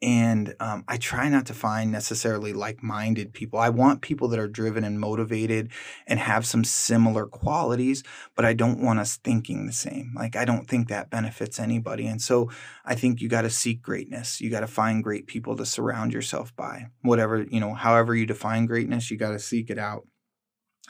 and 0.03 0.53
um, 0.59 0.83
I 0.85 0.97
try 0.97 1.29
not 1.29 1.45
to 1.45 1.53
find 1.53 1.89
necessarily 1.89 2.51
like-minded 2.51 3.31
people. 3.31 3.57
I 3.57 3.69
want 3.69 4.01
people 4.01 4.27
that 4.27 4.39
are 4.39 4.49
driven 4.49 4.83
and 4.83 4.99
motivated 4.99 5.71
and 6.05 6.19
have 6.19 6.45
some 6.45 6.65
similar 6.65 7.25
qualities, 7.25 8.03
but 8.35 8.43
I 8.43 8.53
don't 8.53 8.83
want 8.83 8.99
us 8.99 9.15
thinking 9.15 9.65
the 9.65 9.71
same. 9.71 10.13
Like 10.13 10.35
I 10.35 10.43
don't 10.43 10.67
think 10.67 10.89
that 10.89 11.09
benefits 11.09 11.57
anybody, 11.57 12.05
and 12.05 12.21
so 12.21 12.51
I 12.83 12.95
think 12.95 13.21
you 13.21 13.29
got 13.29 13.43
to 13.43 13.49
seek 13.49 13.81
greatness. 13.81 14.41
You 14.41 14.49
got 14.49 14.59
to 14.59 14.67
find 14.67 15.01
great 15.03 15.25
people 15.25 15.55
to 15.55 15.65
surround 15.65 16.11
yourself 16.11 16.53
by. 16.55 16.87
Whatever 17.01 17.43
you 17.43 17.61
know, 17.61 17.73
however 17.73 18.13
you 18.13 18.25
define 18.25 18.65
greatness, 18.65 19.09
you 19.09 19.17
got 19.17 19.31
to 19.31 19.39
seek 19.39 19.69
it 19.69 19.77
out. 19.77 20.05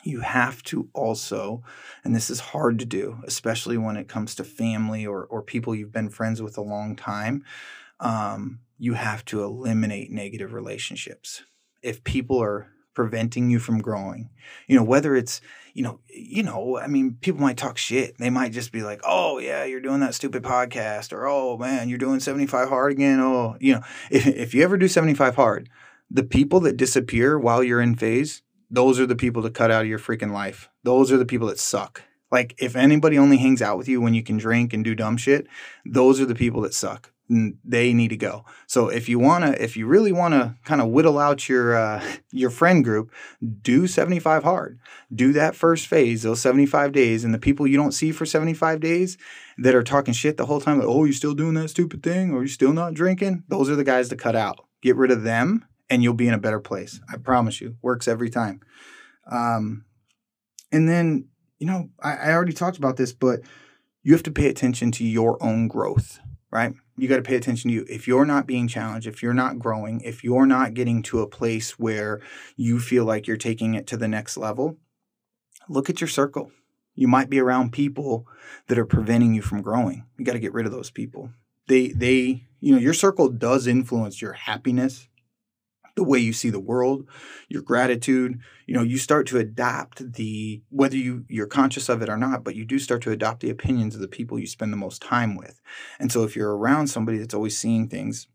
You 0.04 0.22
have 0.22 0.64
to 0.64 0.90
also, 0.94 1.62
and 2.04 2.16
this 2.16 2.30
is 2.32 2.40
hard 2.40 2.80
to 2.80 2.86
do, 2.86 3.20
especially 3.26 3.78
when 3.78 3.96
it 3.96 4.10
comes 4.10 4.34
to 4.36 4.44
family 4.44 5.06
or 5.06 5.26
or 5.26 5.44
people 5.44 5.76
you've 5.76 5.94
been 5.94 6.10
friends 6.10 6.42
with 6.42 6.58
a 6.58 6.62
long 6.62 6.96
time. 6.96 7.44
Um, 8.04 8.60
you 8.78 8.94
have 8.94 9.24
to 9.26 9.42
eliminate 9.42 10.12
negative 10.12 10.54
relationships. 10.54 11.44
If 11.82 12.04
people 12.04 12.38
are 12.44 12.68
preventing 12.94 13.50
you 13.50 13.58
from 13.58 13.82
growing, 13.82 14.30
you 14.68 14.76
know, 14.76 14.84
whether 14.84 15.16
it's, 15.16 15.40
you 15.74 15.84
know, 15.84 16.02
you 16.10 16.44
know, 16.44 16.78
I 16.78 16.88
mean, 16.88 17.18
people 17.22 17.40
might 17.40 17.56
talk 17.56 17.78
shit. 17.78 18.18
They 18.18 18.30
might 18.30 18.52
just 18.52 18.74
be 18.74 18.84
like, 18.84 19.00
"Oh, 19.06 19.40
yeah, 19.40 19.64
you're 19.64 19.80
doing 19.80 20.02
that 20.02 20.16
stupid 20.16 20.44
podcast," 20.44 21.14
or 21.14 21.26
"Oh, 21.26 21.58
man, 21.58 21.88
you're 21.88 21.98
doing 21.98 22.20
75 22.20 22.68
hard 22.68 22.92
again." 22.92 23.22
Oh, 23.22 23.56
you 23.62 23.76
know, 23.76 23.82
if 24.12 24.28
if 24.28 24.54
you 24.54 24.64
ever 24.64 24.78
do 24.78 24.90
75 24.90 25.36
hard, 25.36 25.70
the 26.12 26.24
people 26.24 26.60
that 26.62 26.76
disappear 26.76 27.40
while 27.40 27.64
you're 27.64 27.82
in 27.82 27.96
phase, 27.96 28.42
those 28.70 29.00
are 29.00 29.08
the 29.08 29.16
people 29.16 29.44
to 29.44 29.50
cut 29.50 29.72
out 29.72 29.84
of 29.84 29.88
your 29.88 30.00
freaking 30.00 30.32
life. 30.32 30.70
Those 30.84 31.10
are 31.10 31.18
the 31.18 31.26
people 31.26 31.48
that 31.48 31.60
suck. 31.60 32.04
Like 32.34 32.54
if 32.58 32.76
anybody 32.76 33.18
only 33.18 33.38
hangs 33.38 33.62
out 33.62 33.78
with 33.78 33.88
you 33.88 34.02
when 34.02 34.14
you 34.14 34.24
can 34.24 34.38
drink 34.38 34.74
and 34.74 34.84
do 34.84 34.94
dumb 34.94 35.16
shit, 35.16 35.48
those 35.86 36.20
are 36.20 36.26
the 36.26 36.36
people 36.36 36.62
that 36.62 36.74
suck 36.74 37.13
they 37.30 37.94
need 37.94 38.10
to 38.10 38.18
go. 38.18 38.46
So 38.68 38.90
if 38.90 39.08
you 39.08 39.18
want 39.18 39.46
to, 39.46 39.64
if 39.64 39.78
you 39.78 39.88
really 39.88 40.12
want 40.12 40.34
to 40.34 40.56
kind 40.66 40.82
of 40.82 40.90
whittle 40.90 41.18
out 41.18 41.48
your 41.48 41.76
uh, 41.76 42.04
your 42.32 42.50
friend 42.50 42.84
group, 42.84 43.12
do 43.62 43.88
75 43.88 44.44
hard. 44.44 44.80
Do 45.14 45.34
that 45.34 45.56
first 45.56 45.88
phase, 45.88 46.24
those 46.24 46.42
75 46.42 46.92
days, 46.92 47.24
and 47.24 47.34
the 47.34 47.40
people 47.40 47.68
you 47.68 47.78
don't 47.78 47.94
see 47.94 48.12
for 48.12 48.26
75 48.26 48.80
days 48.80 49.18
that 49.58 49.76
are 49.76 49.84
talking 49.84 50.14
shit 50.14 50.38
the 50.38 50.46
whole 50.46 50.62
time, 50.62 50.80
like, 50.80 50.88
oh, 50.88 51.06
you're 51.06 51.14
still 51.14 51.36
doing 51.36 51.54
that 51.56 51.70
stupid 51.70 52.04
thing, 52.04 52.32
or 52.32 52.40
you're 52.40 52.48
still 52.48 52.74
not 52.74 52.94
drinking. 52.94 53.44
Those 53.48 53.70
are 53.70 53.76
the 53.76 53.84
guys 53.84 54.10
to 54.10 54.16
cut 54.16 54.36
out. 54.36 54.60
Get 54.82 54.96
rid 54.96 55.12
of 55.12 55.24
them, 55.24 55.66
and 55.90 56.04
you'll 56.04 56.14
be 56.14 56.28
in 56.28 56.34
a 56.34 56.40
better 56.40 56.60
place. 56.60 57.00
I 57.12 57.18
promise 57.18 57.62
you, 57.62 57.78
works 57.82 58.08
every 58.08 58.30
time. 58.30 58.62
Um, 59.32 59.86
and 60.72 60.90
then 60.90 61.30
you 61.64 61.68
know, 61.68 61.90
I, 62.02 62.16
I 62.16 62.34
already 62.34 62.52
talked 62.52 62.78
about 62.78 62.98
this, 62.98 63.14
but 63.14 63.40
you 64.02 64.12
have 64.12 64.24
to 64.24 64.32
pay 64.32 64.50
attention 64.50 64.92
to 64.92 65.06
your 65.06 65.42
own 65.42 65.70
growth, 65.70 66.20
right? 66.52 66.74
You 66.98 67.08
got 67.08 67.18
to 67.18 67.24
pay 67.24 67.36
attention 67.36 67.70
to 67.70 67.74
you. 67.74 67.86
If 67.90 68.08
you're 68.08 68.26
not 68.26 68.48
being 68.48 68.68
challenged, 68.68 69.08
if 69.08 69.24
you're 69.24 69.34
not 69.34 69.60
growing, 69.60 70.02
if 70.02 70.24
you're 70.24 70.46
not 70.46 70.74
getting 70.74 71.02
to 71.04 71.22
a 71.22 71.28
place 71.28 71.80
where 71.80 72.22
you 72.56 72.80
feel 72.80 73.06
like 73.06 73.28
you're 73.28 73.38
taking 73.38 73.74
it 73.74 73.88
to 73.88 73.98
the 73.98 74.08
next 74.08 74.38
level, 74.38 74.78
look 75.68 75.90
at 75.90 76.02
your 76.02 76.08
circle. 76.08 76.52
You 76.96 77.08
might 77.08 77.30
be 77.30 77.40
around 77.40 77.72
people 77.72 78.28
that 78.68 78.78
are 78.78 78.86
preventing 78.86 79.34
you 79.34 79.42
from 79.42 79.62
growing. 79.62 80.06
You 80.18 80.26
got 80.26 80.34
to 80.34 80.40
get 80.40 80.54
rid 80.54 80.66
of 80.66 80.72
those 80.72 80.92
people. 80.92 81.32
They 81.68 81.88
they 81.88 82.48
you 82.64 82.72
know, 82.72 82.80
your 82.80 82.94
circle 82.94 83.28
does 83.28 83.68
influence 83.68 84.22
your 84.22 84.32
happiness, 84.32 85.10
the 85.96 86.04
way 86.04 86.20
you 86.20 86.34
see 86.34 86.50
the 86.50 86.60
world, 86.60 87.08
your 87.50 87.62
gratitude. 87.62 88.40
You 88.66 88.74
know, 88.74 88.82
you 88.82 88.98
start 88.98 89.28
to 89.28 89.38
adopt 89.38 90.14
the 90.14 90.64
whether 90.70 90.98
you 90.98 91.26
you're 91.30 91.48
conscious 91.48 91.90
of 91.90 92.02
it 92.02 92.10
or 92.10 92.18
not, 92.18 92.44
but 92.44 92.56
you 92.56 92.66
do 92.66 92.80
start 92.80 93.02
to 93.04 93.12
adopt 93.12 93.42
the 93.42 93.50
opinions 93.50 93.96
of 93.96 94.02
the 94.02 94.08
people 94.08 94.40
you 94.40 94.48
spend 94.48 94.74
the 94.74 94.78
most 94.78 95.02
time 95.02 95.36
with. 95.36 95.62
And 96.00 96.12
so 96.12 96.24
if 96.24 96.36
you're 96.36 96.56
around 96.56 96.88
somebody 96.88 97.18
that's 97.18 97.34
always 97.34 97.58
seeing 97.58 97.88
things 97.88 98.28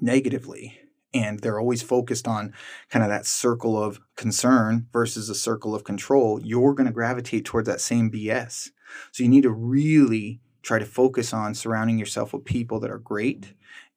negatively 0.00 0.78
and 1.12 1.38
they're 1.40 1.60
always 1.60 1.82
focused 1.82 2.26
on 2.26 2.52
kind 2.90 3.04
of 3.04 3.08
that 3.08 3.26
circle 3.26 3.80
of 3.80 4.00
concern 4.16 4.88
versus 4.92 5.30
a 5.30 5.34
circle 5.34 5.74
of 5.74 5.84
control, 5.84 6.40
you're 6.42 6.74
going 6.74 6.88
to 6.88 6.92
gravitate 6.92 7.44
towards 7.44 7.68
that 7.68 7.80
same 7.80 8.10
BS. 8.10 8.70
So 9.12 9.22
you 9.22 9.28
need 9.28 9.44
to 9.44 9.52
really 9.52 10.40
try 10.62 10.78
to 10.78 10.86
focus 10.86 11.32
on 11.32 11.54
surrounding 11.54 11.98
yourself 11.98 12.32
with 12.32 12.44
people 12.44 12.80
that 12.80 12.90
are 12.90 12.98
great 12.98 13.54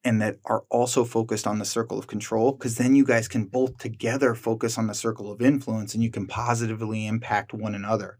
and 0.07 0.21
that 0.21 0.39
are 0.45 0.63
also 0.69 1.03
focused 1.03 1.45
on 1.45 1.59
the 1.59 1.65
circle 1.65 1.99
of 1.99 2.07
control 2.07 2.53
because 2.53 2.77
then 2.77 2.95
you 2.95 3.05
guys 3.05 3.27
can 3.27 3.43
both 3.45 3.77
together 3.77 4.33
focus 4.33 4.77
on 4.77 4.87
the 4.87 4.93
circle 4.93 5.31
of 5.31 5.41
influence 5.41 5.93
and 5.93 6.01
you 6.01 6.09
can 6.09 6.25
positively 6.25 7.05
impact 7.05 7.53
one 7.53 7.75
another 7.75 8.17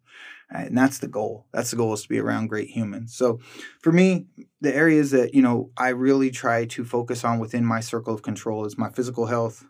right? 0.53 0.67
and 0.67 0.77
that's 0.77 0.99
the 0.99 1.07
goal 1.07 1.45
that's 1.53 1.71
the 1.71 1.77
goal 1.77 1.93
is 1.93 2.01
to 2.01 2.09
be 2.09 2.19
around 2.19 2.47
great 2.47 2.69
humans 2.69 3.15
so 3.15 3.39
for 3.81 3.91
me 3.91 4.25
the 4.59 4.75
areas 4.75 5.11
that 5.11 5.33
you 5.33 5.41
know 5.41 5.71
i 5.77 5.87
really 5.89 6.29
try 6.29 6.65
to 6.65 6.83
focus 6.83 7.23
on 7.23 7.39
within 7.39 7.65
my 7.65 7.79
circle 7.79 8.13
of 8.13 8.21
control 8.21 8.65
is 8.65 8.77
my 8.77 8.89
physical 8.89 9.27
health 9.27 9.65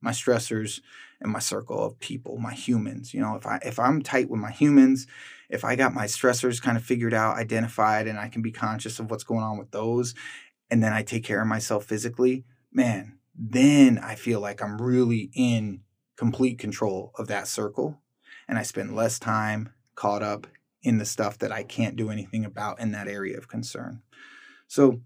my 0.00 0.10
stressors 0.10 0.80
and 1.20 1.32
my 1.32 1.38
circle 1.38 1.82
of 1.82 1.98
people, 2.00 2.36
my 2.38 2.52
humans. 2.52 3.14
You 3.14 3.20
know, 3.20 3.36
if 3.36 3.46
I 3.46 3.60
if 3.64 3.78
I'm 3.78 4.02
tight 4.02 4.28
with 4.28 4.40
my 4.40 4.50
humans, 4.50 5.06
if 5.48 5.64
I 5.64 5.76
got 5.76 5.94
my 5.94 6.06
stressors 6.06 6.60
kind 6.60 6.76
of 6.76 6.84
figured 6.84 7.14
out, 7.14 7.36
identified, 7.36 8.08
and 8.08 8.18
I 8.18 8.28
can 8.28 8.42
be 8.42 8.50
conscious 8.50 8.98
of 8.98 9.10
what's 9.10 9.24
going 9.24 9.42
on 9.42 9.58
with 9.58 9.70
those, 9.70 10.14
and 10.72 10.82
then 10.82 10.94
I 10.94 11.02
take 11.02 11.22
care 11.22 11.42
of 11.42 11.46
myself 11.46 11.84
physically, 11.84 12.46
man, 12.72 13.18
then 13.34 13.98
I 13.98 14.14
feel 14.14 14.40
like 14.40 14.62
I'm 14.62 14.80
really 14.80 15.30
in 15.34 15.82
complete 16.16 16.58
control 16.58 17.12
of 17.18 17.26
that 17.26 17.46
circle. 17.46 18.00
And 18.48 18.58
I 18.58 18.62
spend 18.62 18.96
less 18.96 19.18
time 19.18 19.68
caught 19.96 20.22
up 20.22 20.46
in 20.82 20.96
the 20.96 21.04
stuff 21.04 21.36
that 21.38 21.52
I 21.52 21.62
can't 21.62 21.94
do 21.94 22.08
anything 22.08 22.46
about 22.46 22.80
in 22.80 22.92
that 22.92 23.06
area 23.06 23.36
of 23.36 23.48
concern. 23.48 24.00
So, 24.66 25.02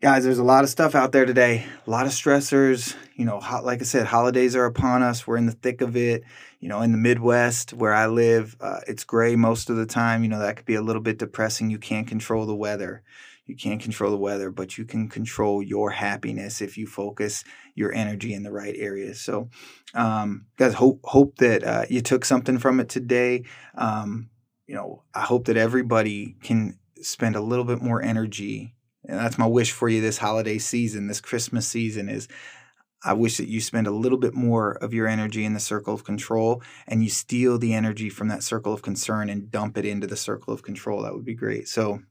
guys, 0.00 0.22
there's 0.22 0.38
a 0.38 0.44
lot 0.44 0.62
of 0.62 0.70
stuff 0.70 0.94
out 0.94 1.10
there 1.10 1.26
today, 1.26 1.66
a 1.84 1.90
lot 1.90 2.06
of 2.06 2.12
stressors. 2.12 2.94
You 3.16 3.24
know, 3.24 3.40
like 3.64 3.80
I 3.80 3.84
said, 3.84 4.06
holidays 4.06 4.54
are 4.54 4.66
upon 4.66 5.02
us. 5.02 5.26
We're 5.26 5.36
in 5.36 5.46
the 5.46 5.52
thick 5.52 5.80
of 5.80 5.96
it. 5.96 6.22
You 6.60 6.68
know, 6.68 6.80
in 6.80 6.92
the 6.92 6.98
Midwest 6.98 7.72
where 7.72 7.92
I 7.92 8.06
live, 8.06 8.56
uh, 8.60 8.80
it's 8.86 9.02
gray 9.02 9.34
most 9.34 9.68
of 9.68 9.76
the 9.76 9.86
time. 9.86 10.22
You 10.22 10.28
know, 10.28 10.38
that 10.38 10.56
could 10.56 10.66
be 10.66 10.76
a 10.76 10.80
little 10.82 11.02
bit 11.02 11.18
depressing. 11.18 11.70
You 11.70 11.78
can't 11.78 12.06
control 12.06 12.46
the 12.46 12.54
weather. 12.54 13.02
You 13.46 13.56
can't 13.56 13.82
control 13.82 14.10
the 14.10 14.16
weather, 14.16 14.50
but 14.50 14.78
you 14.78 14.84
can 14.84 15.08
control 15.08 15.62
your 15.62 15.90
happiness 15.90 16.60
if 16.60 16.78
you 16.78 16.86
focus 16.86 17.42
your 17.74 17.92
energy 17.92 18.34
in 18.34 18.44
the 18.44 18.52
right 18.52 18.74
areas. 18.76 19.20
So, 19.20 19.48
um, 19.94 20.46
guys, 20.56 20.74
hope 20.74 21.00
hope 21.04 21.36
that 21.38 21.64
uh, 21.64 21.84
you 21.90 22.00
took 22.02 22.24
something 22.24 22.58
from 22.58 22.78
it 22.78 22.88
today. 22.88 23.44
Um, 23.74 24.30
you 24.66 24.76
know, 24.76 25.02
I 25.14 25.22
hope 25.22 25.46
that 25.46 25.56
everybody 25.56 26.36
can 26.42 26.78
spend 27.00 27.34
a 27.34 27.40
little 27.40 27.64
bit 27.64 27.82
more 27.82 28.00
energy, 28.00 28.74
and 29.04 29.18
that's 29.18 29.38
my 29.38 29.46
wish 29.46 29.72
for 29.72 29.88
you 29.88 30.00
this 30.00 30.18
holiday 30.18 30.58
season, 30.58 31.08
this 31.08 31.20
Christmas 31.20 31.66
season 31.66 32.08
is. 32.08 32.28
I 33.04 33.14
wish 33.14 33.38
that 33.38 33.48
you 33.48 33.60
spend 33.60 33.88
a 33.88 33.92
little 33.92 34.16
bit 34.16 34.32
more 34.32 34.74
of 34.74 34.94
your 34.94 35.08
energy 35.08 35.44
in 35.44 35.54
the 35.54 35.58
circle 35.60 35.92
of 35.92 36.04
control 36.04 36.62
and 36.86 37.02
you 37.02 37.10
steal 37.10 37.58
the 37.58 37.74
energy 37.74 38.08
from 38.08 38.28
that 38.28 38.44
circle 38.44 38.72
of 38.72 38.82
concern 38.82 39.28
and 39.28 39.50
dump 39.50 39.76
it 39.76 39.84
into 39.84 40.06
the 40.06 40.16
circle 40.16 40.54
of 40.54 40.62
control. 40.62 41.02
That 41.02 41.12
would 41.12 41.24
be 41.24 41.34
great. 41.34 41.66
So, 41.66 42.02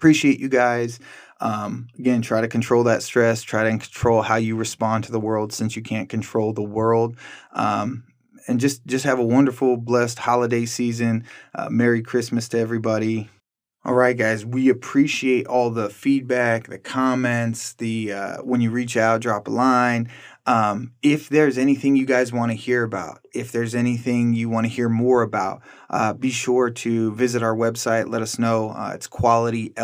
appreciate 0.00 0.40
you 0.40 0.48
guys. 0.48 0.98
Um, 1.42 1.88
again, 1.98 2.22
try 2.22 2.40
to 2.40 2.48
control 2.48 2.84
that 2.84 3.02
stress, 3.02 3.42
try 3.42 3.64
to 3.64 3.70
control 3.70 4.22
how 4.22 4.36
you 4.36 4.56
respond 4.56 5.04
to 5.04 5.12
the 5.12 5.20
world 5.20 5.52
since 5.52 5.76
you 5.76 5.82
can't 5.82 6.08
control 6.08 6.54
the 6.54 6.62
world. 6.62 7.18
Um, 7.52 8.04
and 8.48 8.58
just 8.58 8.86
just 8.86 9.04
have 9.04 9.18
a 9.18 9.24
wonderful, 9.24 9.76
blessed 9.76 10.18
holiday 10.18 10.64
season. 10.64 11.24
Uh, 11.54 11.68
Merry 11.68 12.00
Christmas 12.00 12.48
to 12.48 12.58
everybody. 12.58 13.28
All 13.84 13.92
right, 13.92 14.16
guys, 14.16 14.44
we 14.44 14.70
appreciate 14.70 15.46
all 15.46 15.68
the 15.68 15.90
feedback, 15.90 16.68
the 16.68 16.78
comments, 16.78 17.74
the 17.74 18.14
uh, 18.14 18.36
when 18.38 18.62
you 18.62 18.70
reach 18.70 18.96
out, 18.96 19.20
drop 19.20 19.48
a 19.48 19.50
line. 19.50 20.08
Um, 20.50 20.92
if 21.00 21.28
there's 21.28 21.56
anything 21.58 21.94
you 21.94 22.04
guys 22.04 22.32
want 22.32 22.50
to 22.50 22.56
hear 22.56 22.82
about, 22.82 23.24
if 23.32 23.52
there's 23.52 23.72
anything 23.72 24.34
you 24.34 24.48
want 24.48 24.66
to 24.66 24.72
hear 24.72 24.88
more 24.88 25.22
about, 25.22 25.62
uh, 25.88 26.12
be 26.12 26.30
sure 26.30 26.70
to 26.70 27.12
visit 27.14 27.40
our 27.40 27.54
website. 27.54 28.10
Let 28.10 28.20
us 28.20 28.36
know. 28.36 28.70
Uh, 28.70 28.90
it's 28.92 29.06
qualitylhc.com. 29.06 29.76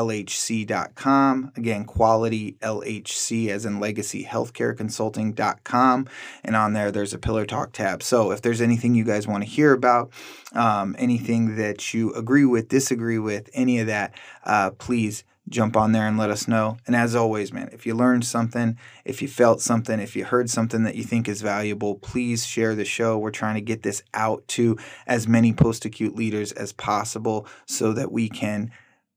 Again, 1.57 1.87
qualitylhc 1.87 3.49
as 3.49 3.65
in 3.65 3.79
legacy 3.79 4.25
healthcare 4.25 4.77
consulting.com. 4.77 6.09
And 6.43 6.57
on 6.57 6.73
there, 6.73 6.91
there's 6.91 7.15
a 7.15 7.19
Pillar 7.19 7.47
Talk 7.47 7.71
tab. 7.71 8.03
So 8.03 8.33
if 8.33 8.43
there's 8.43 8.61
anything 8.61 8.97
you 8.97 9.05
guys 9.05 9.29
want 9.29 9.45
to 9.45 9.49
hear 9.49 9.73
about, 9.73 10.11
um, 10.53 10.97
anything 10.99 11.55
that 11.55 11.95
you 11.95 12.13
agree 12.15 12.45
with, 12.45 12.67
disagree 12.67 13.21
with, 13.21 13.49
any 13.55 13.79
of 13.79 13.87
that, 13.87 14.15
uh, 14.43 14.73
please 14.73 15.23
jump 15.49 15.77
on 15.77 15.93
there 15.93 16.07
and 16.07 16.19
let 16.19 16.31
us 16.31 16.49
know. 16.49 16.79
And 16.87 16.97
as 16.97 17.15
always, 17.15 17.53
man, 17.53 17.69
if 17.73 17.87
you 17.87 17.95
learned 17.95 18.25
something, 18.25 18.77
if 19.05 19.23
you 19.23 19.29
felt 19.29 19.61
something, 19.61 20.01
if 20.01 20.17
you 20.17 20.25
heard 20.25 20.51
something 20.51 20.83
that 20.83 20.97
you 20.97 21.05
think 21.05 21.29
is 21.29 21.43
valuable, 21.43 21.97
please 21.97 22.47
share 22.47 22.75
the 22.75 22.85
show. 22.85 23.17
We're 23.17 23.31
trying 23.31 23.55
to 23.55 23.61
get 23.61 23.83
this 23.83 24.03
out 24.13 24.47
to 24.49 24.77
as 25.07 25.29
many 25.29 25.53
post 25.53 25.85
acute 25.85 26.17
leaders 26.17 26.53
as 26.53 26.73
possible 26.73 27.47
so 27.67 27.93
that 27.93 28.11
we 28.11 28.29
can 28.29 28.71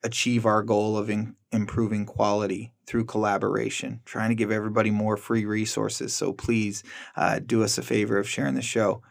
achieve 0.04 0.46
our 0.46 0.64
goal 0.64 0.98
of 0.98 1.10
in- 1.10 1.36
improving 1.52 2.06
quality 2.06 2.74
through 2.86 3.06
collaboration, 3.06 4.02
trying 4.06 4.30
to 4.30 4.36
give 4.36 4.52
everybody 4.52 4.92
more 4.92 5.18
free 5.18 5.46
resources. 5.46 6.14
So 6.14 6.32
please 6.34 6.84
uh, 7.16 7.40
do 7.40 7.64
us 7.64 7.78
a 7.78 7.84
favor 7.84 8.18
of 8.18 8.30
sharing 8.30 8.56
the 8.56 8.62
show. 8.62 9.02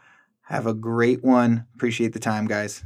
Have 0.43 0.65
a 0.65 0.73
great 0.73 1.23
one. 1.23 1.65
Appreciate 1.75 2.13
the 2.13 2.19
time, 2.19 2.47
guys. 2.47 2.83